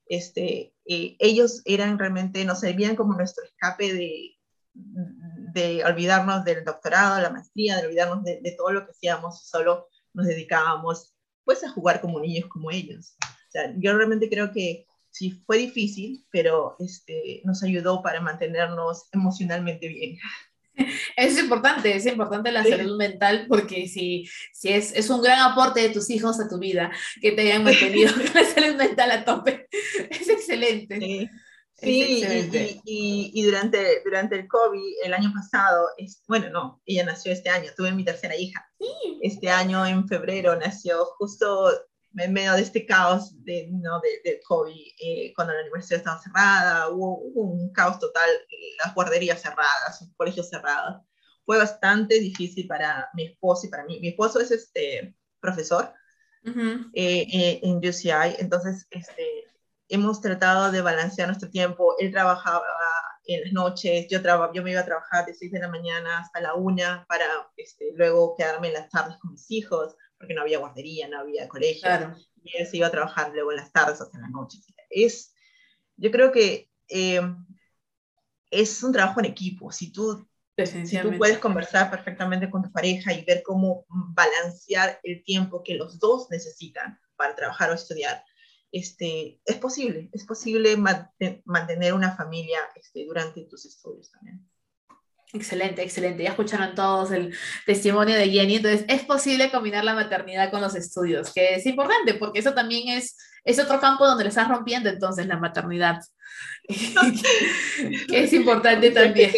Este, 0.07 0.75
eh, 0.85 1.17
ellos 1.19 1.63
eran 1.65 1.99
realmente, 1.99 2.45
nos 2.45 2.61
servían 2.61 2.97
como 2.97 3.15
nuestro 3.15 3.45
escape 3.45 3.95
de, 3.95 4.37
de 4.75 5.85
olvidarnos 5.85 6.45
del 6.45 6.65
doctorado, 6.65 7.21
la 7.21 7.31
maestría, 7.31 7.77
de 7.77 7.87
olvidarnos 7.87 8.25
de, 8.25 8.41
de, 8.41 8.53
todo 8.53 8.73
lo 8.73 8.85
que 8.85 8.91
hacíamos, 8.91 9.47
solo 9.47 9.89
nos 10.13 10.27
dedicábamos 10.27 11.15
pues 11.45 11.65
a 11.65 11.71
jugar 11.71 12.01
como 12.01 12.21
niños 12.21 12.49
como 12.49 12.71
ellos. 12.71 13.17
O 13.23 13.51
sea, 13.51 13.73
yo 13.77 13.97
realmente 13.97 14.29
creo 14.29 14.53
que 14.53 14.87
sí 15.11 15.43
fue 15.47 15.59
difícil, 15.59 16.27
pero 16.31 16.77
este, 16.79 17.43
nos 17.45 17.63
ayudó 17.63 18.03
para 18.03 18.21
mantenernos 18.21 19.09
emocionalmente 19.13 19.89
bien. 19.89 20.19
Es 21.17 21.39
importante, 21.39 21.95
es 21.95 22.07
importante 22.07 22.51
la 22.51 22.65
sí. 22.65 22.71
salud 22.71 22.97
mental 22.97 23.47
porque 23.49 23.87
si, 23.89 24.29
si 24.53 24.71
es, 24.71 24.93
es 24.93 25.11
un 25.11 25.23
gran 25.23 25.39
aporte 25.41 25.81
de 25.81 25.91
tus 25.91 26.11
hijos 26.11 26.41
a 26.41 26.49
tu 26.49 26.59
vida 26.59 26.91
que 27.21 27.33
te 27.33 27.43
hayan 27.43 27.65
mantenido 27.65 28.13
la 28.35 28.45
salud 28.45 28.77
mental 28.77 29.11
a 29.11 29.25
tope. 29.25 29.69
Es 30.11 30.29
excelente. 30.29 30.99
Sí. 30.99 31.29
Sí, 31.75 32.23
y, 32.23 32.81
y, 32.85 33.31
y, 33.35 33.43
durante, 33.43 34.03
durante 34.05 34.37
el 34.37 34.47
COVID, 34.47 34.95
el 35.05 35.15
año 35.15 35.33
pasado, 35.35 35.89
es, 35.97 36.23
bueno, 36.29 36.49
no, 36.51 36.81
ella 36.87 37.05
nació 37.05 37.33
este 37.33 37.51
año, 37.51 37.73
tuve 37.77 37.91
mi 37.91 38.05
tercera 38.05 38.37
hija. 38.37 38.65
Sí. 38.79 39.19
Este 39.21 39.51
año, 39.51 39.85
en 39.85 40.07
febrero, 40.07 40.55
nació 40.55 41.05
justo 41.19 41.73
en 42.17 42.33
medio 42.33 42.53
de 42.55 42.63
este 42.63 42.87
caos 42.87 43.33
de, 43.45 43.69
¿no? 43.71 44.01
de, 44.01 44.41
COVID, 44.47 44.87
eh, 45.01 45.33
cuando 45.35 45.55
la 45.55 45.63
universidad 45.63 45.99
estaba 45.99 46.23
cerrada, 46.23 46.89
hubo, 46.89 47.19
un 47.19 47.73
caos 47.73 47.99
total, 47.99 48.29
las 48.85 48.95
guarderías 48.95 49.41
cerradas, 49.41 50.01
los 50.01 50.11
colegios 50.17 50.49
cerrados. 50.49 51.03
Fue 51.45 51.59
bastante 51.59 52.21
difícil 52.21 52.67
para 52.67 53.09
mi 53.15 53.27
esposo 53.27 53.67
y 53.67 53.71
para 53.71 53.85
mí. 53.85 53.99
Mi 54.01 54.09
esposo 54.09 54.41
es 54.41 54.51
este 54.51 55.17
profesor 55.41 55.93
en 56.45 57.77
UCI, 57.77 58.37
entonces 58.39 58.87
este, 58.91 59.45
hemos 59.89 60.21
tratado 60.21 60.73
de 60.73 60.81
balancear 60.81 61.29
nuestro 61.29 61.51
tiempo. 61.51 61.95
Él 61.99 62.11
trabajaba 62.11 62.65
en 63.27 63.43
las 63.43 63.53
noches, 63.53 64.07
yo, 64.09 64.19
yo 64.53 64.63
me 64.63 64.73
iba 64.73 64.81
a 64.81 64.85
trabajar 64.85 65.27
de 65.27 65.35
6 65.35 65.53
de 65.53 65.61
la 65.61 65.69
mañana 65.69 66.19
hasta 66.19 66.41
la 66.41 66.55
1 66.55 67.05
para 67.07 67.27
este, 67.57 67.93
luego 67.95 68.35
quedarme 68.37 68.69
en 68.69 68.75
las 68.75 68.89
tardes 68.89 69.17
con 69.19 69.33
mis 69.33 69.51
hijos, 69.51 69.95
porque 70.23 70.35
no 70.35 70.43
había 70.43 70.61
guardería, 70.61 71.09
no 71.09 71.19
había 71.19 71.49
colegio. 71.49 71.91
Y 72.45 72.57
él 72.57 72.65
se 72.65 72.77
iba 72.77 72.87
a 72.87 72.93
trabajar 72.93 73.33
luego 73.33 73.51
en 73.51 73.57
las 73.57 73.73
tardes 73.73 74.01
hasta 74.01 74.21
las 74.21 74.31
noches. 74.31 74.65
Es, 74.89 75.35
yo 75.97 76.13
creo 76.13 76.31
que 76.31 76.71
eh, 76.89 77.21
es 78.49 78.83
un 78.85 78.93
trabajo 78.93 79.19
en 79.19 79.27
equipo. 79.27 79.73
Si 79.73 79.91
tú, 79.91 80.29
si 80.65 80.99
tú 81.01 81.19
puedes 81.19 81.39
conversar 81.39 81.91
perfectamente 81.91 82.49
con 82.49 82.63
tu 82.63 82.71
pareja 82.71 83.13
y 83.13 83.25
ver 83.25 83.43
cómo 83.43 83.85
balancear 83.89 85.01
el 85.03 85.25
tiempo 85.25 85.65
que 85.65 85.75
los 85.75 85.99
dos 85.99 86.31
necesitan 86.31 87.01
para 87.17 87.35
trabajar 87.35 87.71
o 87.71 87.75
estudiar, 87.75 88.25
este, 88.71 89.41
es 89.45 89.57
posible, 89.57 90.09
es 90.13 90.25
posible 90.25 90.77
mantener 90.77 91.95
una 91.95 92.15
familia 92.17 92.61
este, 92.77 93.05
durante 93.07 93.43
tus 93.47 93.67
estudios 93.67 94.13
también. 94.13 94.49
Excelente, 95.35 95.83
excelente. 95.83 96.23
Ya 96.23 96.31
escucharon 96.31 96.75
todos 96.75 97.11
el 97.11 97.35
testimonio 97.65 98.15
de 98.17 98.29
Jenny. 98.29 98.57
Entonces, 98.57 98.85
es 98.87 99.03
posible 99.05 99.51
combinar 99.51 99.83
la 99.83 99.95
maternidad 99.95 100.51
con 100.51 100.61
los 100.61 100.75
estudios, 100.75 101.33
que 101.33 101.55
es 101.55 101.65
importante 101.65 102.15
porque 102.15 102.41
eso 102.41 102.53
también 102.53 102.89
es, 102.89 103.17
es 103.43 103.59
otro 103.59 103.81
campo 103.81 104.07
donde 104.07 104.25
le 104.25 104.29
estás 104.29 104.49
rompiendo 104.49 104.91
entonces 104.91 105.27
la 105.27 105.39
maternidad. 105.39 106.01
que 106.69 108.25
es 108.25 108.33
importante 108.35 108.91
también. 108.91 109.33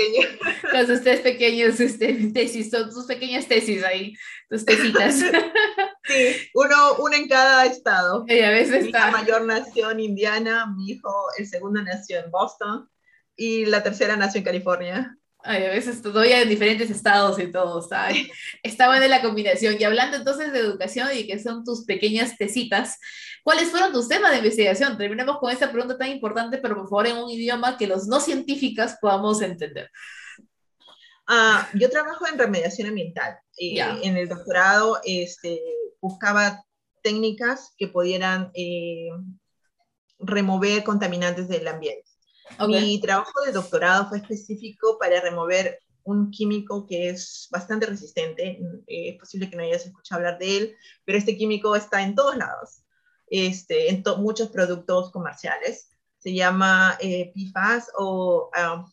Con 0.70 0.90
ustedes 0.90 1.20
pequeños 1.20 1.78
este, 1.78 2.12
tesis, 2.32 2.70
son 2.70 2.90
sus 2.92 3.06
pequeñas 3.06 3.46
tesis 3.46 3.84
ahí, 3.84 4.14
tus 4.50 4.64
tesitas. 4.64 5.14
sí, 6.04 6.50
uno, 6.54 6.96
uno 6.98 7.14
en 7.14 7.28
cada 7.28 7.66
estado. 7.66 8.24
Y 8.26 8.40
a 8.40 8.50
veces 8.50 8.82
mi 8.82 8.88
hija 8.88 9.12
mayor 9.12 9.44
nació 9.44 9.92
en 9.92 10.00
Indiana, 10.00 10.66
mi 10.66 10.90
hijo, 10.90 11.26
el 11.38 11.46
segundo 11.46 11.80
nació 11.82 12.18
en 12.18 12.32
Boston 12.32 12.88
y 13.36 13.66
la 13.66 13.82
tercera 13.84 14.16
nació 14.16 14.40
en 14.40 14.44
California. 14.44 15.16
Ay, 15.46 15.66
a 15.66 15.70
veces 15.70 16.00
todavía 16.00 16.40
en 16.40 16.48
diferentes 16.48 16.90
estados 16.90 17.38
y 17.38 17.52
todo, 17.52 17.80
está, 17.80 18.08
está 18.62 18.86
buena 18.88 19.06
la 19.08 19.20
combinación. 19.20 19.76
Y 19.78 19.84
hablando 19.84 20.16
entonces 20.16 20.52
de 20.52 20.58
educación 20.58 21.08
y 21.14 21.26
que 21.26 21.38
son 21.38 21.64
tus 21.64 21.84
pequeñas 21.84 22.38
tesitas, 22.38 22.98
¿cuáles 23.42 23.70
fueron 23.70 23.92
tus 23.92 24.08
temas 24.08 24.30
de 24.30 24.38
investigación? 24.38 24.96
Terminemos 24.96 25.38
con 25.38 25.50
esta 25.50 25.70
pregunta 25.70 25.98
tan 25.98 26.08
importante, 26.08 26.56
pero 26.58 26.76
por 26.76 26.88
favor 26.88 27.06
en 27.08 27.18
un 27.18 27.30
idioma 27.30 27.76
que 27.76 27.86
los 27.86 28.06
no 28.06 28.20
científicas 28.20 28.96
podamos 29.02 29.42
entender. 29.42 29.90
Ah, 31.26 31.68
yo 31.74 31.90
trabajo 31.90 32.26
en 32.26 32.38
remediación 32.38 32.88
ambiental. 32.88 33.38
y 33.56 33.78
eh, 33.80 34.00
En 34.02 34.16
el 34.16 34.28
doctorado 34.28 34.98
este, 35.04 35.60
buscaba 36.00 36.64
técnicas 37.02 37.74
que 37.76 37.88
pudieran 37.88 38.50
eh, 38.54 39.10
remover 40.18 40.82
contaminantes 40.84 41.48
del 41.48 41.68
ambiente. 41.68 42.13
Mi 42.68 43.00
trabajo 43.00 43.42
de 43.44 43.52
doctorado 43.52 44.08
fue 44.08 44.18
específico 44.18 44.98
para 44.98 45.20
remover 45.20 45.78
un 46.04 46.30
químico 46.30 46.86
que 46.86 47.10
es 47.10 47.48
bastante 47.50 47.86
resistente. 47.86 48.60
Eh, 48.86 49.10
es 49.10 49.18
posible 49.18 49.48
que 49.48 49.56
no 49.56 49.62
hayas 49.62 49.86
escuchado 49.86 50.20
hablar 50.20 50.38
de 50.38 50.56
él, 50.56 50.76
pero 51.04 51.18
este 51.18 51.36
químico 51.36 51.74
está 51.74 52.02
en 52.02 52.14
todos 52.14 52.36
lados, 52.36 52.84
este, 53.28 53.90
en 53.90 54.02
muchos 54.18 54.48
productos 54.50 55.10
comerciales. 55.10 55.90
Se 56.18 56.34
llama 56.34 56.96
eh, 57.00 57.32
PFAS 57.34 57.90
o 57.98 58.50
um, 58.54 58.84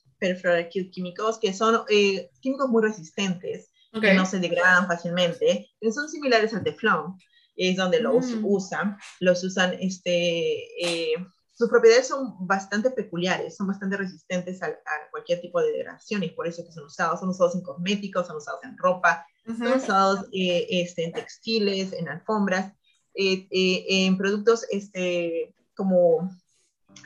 químicos, 0.91 1.39
que 1.39 1.53
son 1.53 1.83
eh, 1.89 2.29
químicos 2.41 2.69
muy 2.69 2.83
resistentes, 2.83 3.69
que 3.99 4.13
no 4.13 4.25
se 4.25 4.39
degradan 4.39 4.87
fácilmente, 4.87 5.69
que 5.79 5.91
son 5.91 6.07
similares 6.07 6.53
al 6.53 6.63
teflón, 6.63 7.17
es 7.55 7.75
donde 7.75 7.99
los 7.99 8.25
mm. 8.27 8.45
usan. 8.45 8.97
Los 9.19 9.43
usan 9.43 9.73
este, 9.79 11.13
eh, 11.13 11.15
sus 11.61 11.69
propiedades 11.69 12.07
son 12.07 12.35
bastante 12.39 12.89
peculiares, 12.89 13.55
son 13.55 13.67
bastante 13.67 13.95
resistentes 13.95 14.63
a, 14.63 14.75
cualquier 15.11 15.41
tipo 15.41 15.61
de 15.61 15.71
degradación 15.71 16.23
y 16.23 16.29
por 16.29 16.47
eso 16.47 16.65
que 16.65 16.71
son 16.71 16.85
usados. 16.85 17.19
Son 17.19 17.29
usados 17.29 17.53
en 17.53 17.61
cosméticos, 17.61 18.25
son 18.25 18.37
usados 18.37 18.63
en 18.63 18.75
ropa, 18.79 19.27
son 19.45 19.73
usados 19.73 20.25
eh, 20.33 20.65
este, 20.71 21.05
en 21.05 21.13
textiles, 21.13 21.93
en 21.93 22.09
alfombras, 22.09 22.73
eh, 23.13 23.47
eh, 23.51 23.85
en 23.87 24.17
productos 24.17 24.65
este, 24.71 25.53
como 25.75 26.31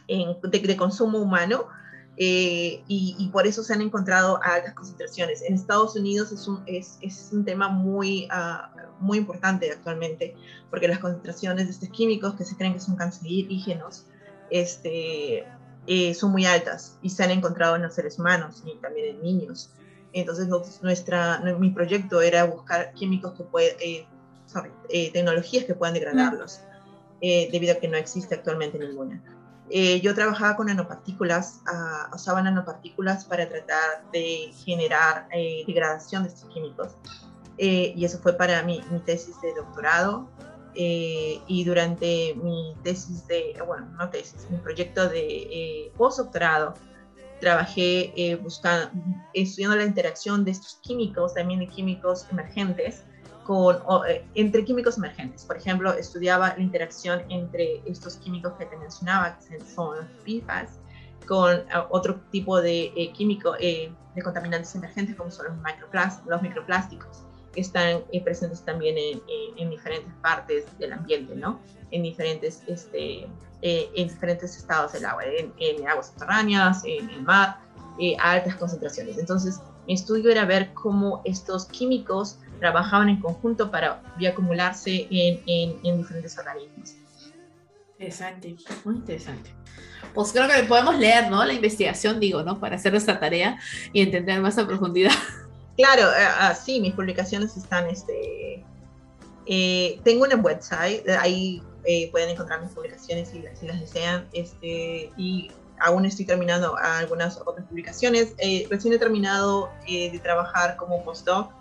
de, 0.07 0.77
consumo 0.77 1.19
humano. 1.19 1.67
Y, 2.17 3.29
por 3.33 3.45
eso 3.45 3.61
se 3.61 3.73
han 3.73 3.81
encontrado 3.81 4.39
altas 4.41 4.73
concentraciones. 4.73 5.41
En 5.41 5.55
Estados 5.55 5.97
Unidos 5.97 6.31
es 6.31 6.47
un, 6.47 6.63
es, 6.65 6.97
es 7.01 7.29
un 7.33 7.43
tema 7.43 7.67
muy, 7.67 8.29
ah, 8.31 8.71
muy 9.01 9.17
importante 9.17 9.69
actualmente, 9.69 10.33
porque 10.69 10.87
las 10.87 10.99
concentraciones 10.99 11.65
de 11.65 11.71
estos 11.73 11.89
químicos 11.89 12.35
que 12.35 12.45
se 12.45 12.55
creen 12.55 12.75
que 12.75 12.79
son 12.79 12.95
cancerígenos 12.95 14.05
este, 14.49 15.45
eh, 15.87 16.13
son 16.15 16.31
muy 16.31 16.45
altas 16.45 16.97
y 17.01 17.09
se 17.09 17.23
han 17.23 17.31
encontrado 17.31 17.75
en 17.75 17.83
los 17.83 17.93
seres 17.93 18.17
humanos 18.17 18.63
y 18.65 18.75
también 18.77 19.15
en 19.15 19.21
niños. 19.21 19.71
Entonces, 20.13 20.47
nuestra, 20.81 21.39
mi 21.59 21.71
proyecto 21.71 22.21
era 22.21 22.45
buscar 22.45 22.93
químicos 22.93 23.33
que 23.33 23.43
pueden, 23.43 23.75
eh, 23.79 24.07
eh, 24.89 25.11
tecnologías 25.11 25.65
que 25.65 25.75
puedan 25.75 25.93
degradarlos, 25.93 26.61
debido 27.21 27.73
a 27.73 27.79
que 27.79 27.87
no 27.87 27.97
existe 27.97 28.35
actualmente 28.35 28.79
ninguna. 28.79 29.21
yo 30.01 30.15
trabajaba 30.15 30.55
con 30.55 30.67
nanopartículas, 30.67 31.61
uh, 31.65 32.15
usaba 32.15 32.41
nanopartículas 32.41 33.25
para 33.25 33.49
tratar 33.49 34.09
de 34.13 34.53
generar 34.63 35.27
degradación 35.67 36.23
de 36.23 36.29
estos 36.29 36.49
químicos. 36.49 36.93
y 37.57 38.05
eso 38.05 38.19
fue 38.19 38.33
para 38.33 38.63
mi, 38.63 38.81
mi 38.91 38.99
tesis 38.99 39.41
de 39.41 39.53
doctorado. 39.53 40.29
Eh, 40.75 41.39
y 41.47 41.63
durante 41.63 42.35
mi 42.35 42.75
tesis 42.83 43.25
de, 43.27 43.55
bueno, 43.65 43.87
no 43.97 44.09
tesis, 44.09 44.47
mi 44.49 44.57
proyecto 44.57 45.07
de 45.07 45.25
eh, 45.25 45.91
postdoctorado, 45.97 46.73
trabajé 47.39 48.13
eh, 48.15 48.35
buscando, 48.35 48.89
estudiando 49.33 49.77
la 49.77 49.85
interacción 49.85 50.43
de 50.43 50.51
estos 50.51 50.79
químicos, 50.81 51.33
también 51.33 51.61
de 51.61 51.67
químicos 51.67 52.27
emergentes, 52.29 53.03
con, 53.45 53.77
eh, 54.07 54.25
entre 54.35 54.65
químicos 54.65 54.97
emergentes. 54.97 55.45
Por 55.45 55.57
ejemplo, 55.57 55.93
estudiaba 55.93 56.55
la 56.57 56.61
interacción 56.61 57.21
entre 57.29 57.81
estos 57.85 58.17
químicos 58.17 58.53
que 58.53 58.65
te 58.65 58.75
mencionaba, 58.75 59.37
que 59.47 59.59
son 59.61 60.07
PFAS, 60.25 60.79
con 61.25 61.63
otro 61.89 62.19
tipo 62.31 62.61
de 62.61 63.11
químico, 63.15 63.53
de 63.53 64.21
contaminantes 64.23 64.75
emergentes 64.75 65.15
como 65.15 65.31
son 65.31 65.47
los, 65.47 66.25
los 66.27 66.41
microplásticos 66.41 67.25
están 67.55 68.03
eh, 68.11 68.23
presentes 68.23 68.63
también 68.63 68.97
en, 68.97 69.21
en, 69.57 69.69
diferentes 69.69 70.13
partes 70.21 70.65
del 70.79 70.93
ambiente, 70.93 71.35
¿no? 71.35 71.59
En 71.91 72.03
diferentes, 72.03 72.63
este, 72.67 73.27
eh, 73.61 73.89
en 73.95 74.07
diferentes 74.07 74.55
estados 74.57 74.93
del 74.93 75.05
agua, 75.05 75.23
en, 75.25 75.53
en 75.59 75.87
aguas 75.87 76.07
subterráneas, 76.07 76.83
en 76.85 77.09
el 77.09 77.21
mar, 77.21 77.59
eh, 77.99 78.15
a 78.19 78.31
altas 78.31 78.55
concentraciones. 78.55 79.17
Entonces, 79.17 79.61
mi 79.87 79.93
estudio 79.93 80.31
era 80.31 80.45
ver 80.45 80.73
cómo 80.73 81.21
estos 81.25 81.65
químicos 81.65 82.39
trabajaban 82.59 83.09
en 83.09 83.19
conjunto 83.19 83.71
para 83.71 84.01
bioacumularse 84.17 85.07
en, 85.09 85.41
en, 85.45 85.79
en 85.83 85.97
diferentes 85.97 86.37
organismos. 86.37 86.95
Interesante, 87.97 88.55
muy 88.83 88.95
interesante. 88.95 89.55
Pues 90.13 90.31
creo 90.31 90.47
que 90.47 90.63
podemos 90.63 90.97
leer, 90.97 91.29
¿no? 91.29 91.43
La 91.43 91.53
investigación, 91.53 92.19
digo, 92.19 92.43
¿no? 92.43 92.59
Para 92.59 92.75
hacer 92.75 92.91
nuestra 92.91 93.19
tarea 93.19 93.57
y 93.93 94.01
entender 94.01 94.41
más 94.41 94.57
a 94.57 94.67
profundidad. 94.67 95.11
Claro, 95.77 96.03
uh, 96.09 96.55
sí, 96.55 96.79
mis 96.79 96.93
publicaciones 96.93 97.57
están, 97.57 97.89
este, 97.89 98.63
eh, 99.45 99.99
tengo 100.03 100.23
una 100.23 100.35
website, 100.35 101.07
ahí 101.19 101.61
eh, 101.83 102.09
pueden 102.11 102.29
encontrar 102.29 102.61
mis 102.61 102.71
publicaciones 102.71 103.29
si, 103.29 103.43
si, 103.59 103.67
las 103.67 103.79
desean, 103.79 104.27
este, 104.31 105.11
y 105.17 105.51
aún 105.79 106.05
estoy 106.05 106.25
terminando 106.25 106.77
algunas 106.77 107.37
otras 107.45 107.67
publicaciones. 107.67 108.33
recién 108.69 108.93
he 108.93 108.97
terminado 108.97 109.69
de 109.85 110.19
trabajar 110.23 110.77
como 110.77 111.03
postdoc 111.03 111.51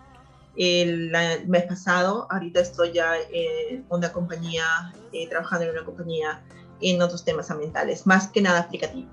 el, 0.57 1.12
el, 1.12 1.48
mes 1.48 1.64
pasado, 1.64 2.29
ahorita 2.31 2.61
estoy 2.61 2.92
ya 2.92 3.14
en 3.33 3.85
una 3.88 4.12
compañía, 4.12 4.64
trabajando 5.29 5.65
en 5.65 5.73
una 5.73 5.85
compañía 5.85 6.44
en 6.81 7.02
otros 7.02 7.25
temas 7.25 7.50
ambientales, 7.50 8.06
más 8.06 8.29
que 8.29 8.40
nada 8.40 8.60
aplicativo. 8.60 9.10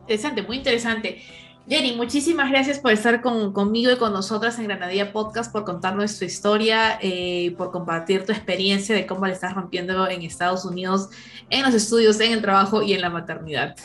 Interesante, 0.00 0.42
muy 0.42 0.56
interesante. 0.56 1.22
Jenny, 1.68 1.94
muchísimas 1.94 2.50
gracias 2.50 2.78
por 2.78 2.92
estar 2.92 3.20
conmigo 3.20 3.92
y 3.92 3.96
con 3.96 4.14
nosotras 4.14 4.58
en 4.58 4.68
Granadilla 4.68 5.12
Podcast, 5.12 5.52
por 5.52 5.64
contarnos 5.64 6.18
tu 6.18 6.24
historia, 6.24 6.98
eh, 7.02 7.54
por 7.58 7.70
compartir 7.72 8.24
tu 8.24 8.32
experiencia 8.32 8.94
de 8.94 9.06
cómo 9.06 9.26
le 9.26 9.34
estás 9.34 9.54
rompiendo 9.54 10.08
en 10.08 10.22
Estados 10.22 10.64
Unidos, 10.64 11.10
en 11.50 11.62
los 11.66 11.74
estudios, 11.74 12.18
en 12.20 12.32
el 12.32 12.40
trabajo 12.40 12.80
y 12.80 12.94
en 12.94 13.02
la 13.02 13.10
maternidad. 13.10 13.76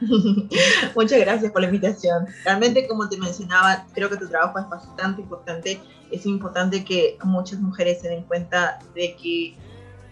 Muchas 0.94 1.18
gracias 1.18 1.50
por 1.50 1.60
la 1.60 1.66
invitación. 1.66 2.26
Realmente, 2.44 2.86
como 2.86 3.08
te 3.08 3.16
mencionaba, 3.16 3.84
creo 3.94 4.08
que 4.08 4.16
tu 4.16 4.28
trabajo 4.28 4.60
es 4.60 4.68
bastante 4.68 5.20
importante. 5.20 5.80
Es 6.12 6.24
importante 6.24 6.84
que 6.84 7.18
muchas 7.24 7.58
mujeres 7.58 8.00
se 8.00 8.10
den 8.10 8.22
cuenta 8.22 8.78
de 8.94 9.16
que 9.16 9.56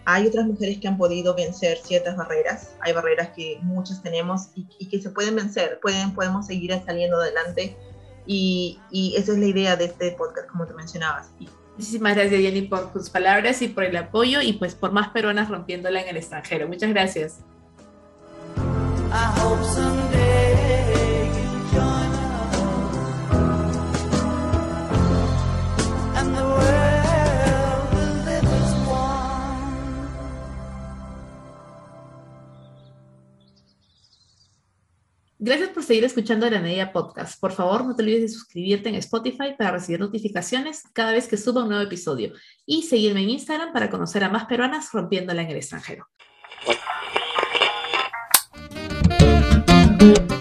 hay 0.09 0.25
otras 0.25 0.45
mujeres 0.45 0.77
que 0.79 0.87
han 0.87 0.97
podido 0.97 1.35
vencer 1.35 1.79
ciertas 1.79 2.15
barreras, 2.15 2.71
hay 2.79 2.93
barreras 2.93 3.31
que 3.35 3.59
muchas 3.61 4.01
tenemos 4.01 4.47
y, 4.55 4.63
que 4.87 5.01
se 5.01 5.09
pueden 5.09 5.35
vencer, 5.35 5.79
pueden, 5.81 6.15
podemos 6.15 6.47
seguir 6.47 6.73
saliendo 6.85 7.17
adelante 7.17 7.75
y, 8.25 8.79
y, 8.89 9.15
esa 9.17 9.33
es 9.33 9.37
la 9.37 9.47
idea 9.47 9.75
de 9.75 9.85
este 9.85 10.11
podcast, 10.11 10.47
como 10.47 10.65
te 10.65 10.73
mencionabas. 10.73 11.29
Muchísimas 11.75 12.15
gracias, 12.15 12.39
Jenny, 12.39 12.61
por 12.61 12.93
tus 12.93 13.09
palabras 13.09 13.61
y 13.61 13.67
por 13.67 13.83
el 13.83 13.97
apoyo 13.97 14.41
y 14.41 14.53
pues 14.53 14.75
por 14.75 14.93
más 14.93 15.09
peruanas 15.09 15.49
rompiéndola 15.49 16.01
en 16.01 16.07
el 16.07 16.15
extranjero. 16.15 16.69
Muchas 16.69 16.89
gracias. 16.89 17.39
Gracias 35.47 35.69
por 35.69 35.81
seguir 35.81 36.03
escuchando 36.03 36.49
la 36.49 36.59
Media 36.59 36.91
Podcast. 36.91 37.39
Por 37.39 37.53
favor, 37.53 37.85
no 37.85 37.95
te 37.95 38.03
olvides 38.03 38.21
de 38.23 38.27
suscribirte 38.27 38.89
en 38.89 38.95
Spotify 38.95 39.55
para 39.57 39.71
recibir 39.71 39.97
notificaciones 39.97 40.83
cada 40.91 41.13
vez 41.13 41.29
que 41.29 41.37
suba 41.37 41.63
un 41.63 41.69
nuevo 41.69 41.85
episodio 41.85 42.33
y 42.65 42.81
seguirme 42.81 43.21
en 43.21 43.29
Instagram 43.29 43.71
para 43.71 43.89
conocer 43.89 44.25
a 44.25 44.29
más 44.29 44.43
peruanas 44.43 44.91
rompiéndola 44.91 45.43
en 45.43 45.51
el 45.51 45.55
extranjero. 45.55 46.05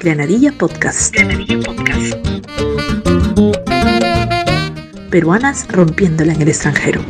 Granadilla 0.00 0.50
Podcast. 0.58 1.14
Granadilla 1.14 1.60
Podcast. 1.60 2.16
Peruanas 5.08 5.68
rompiéndola 5.68 6.32
en 6.32 6.42
el 6.42 6.48
extranjero. 6.48 7.00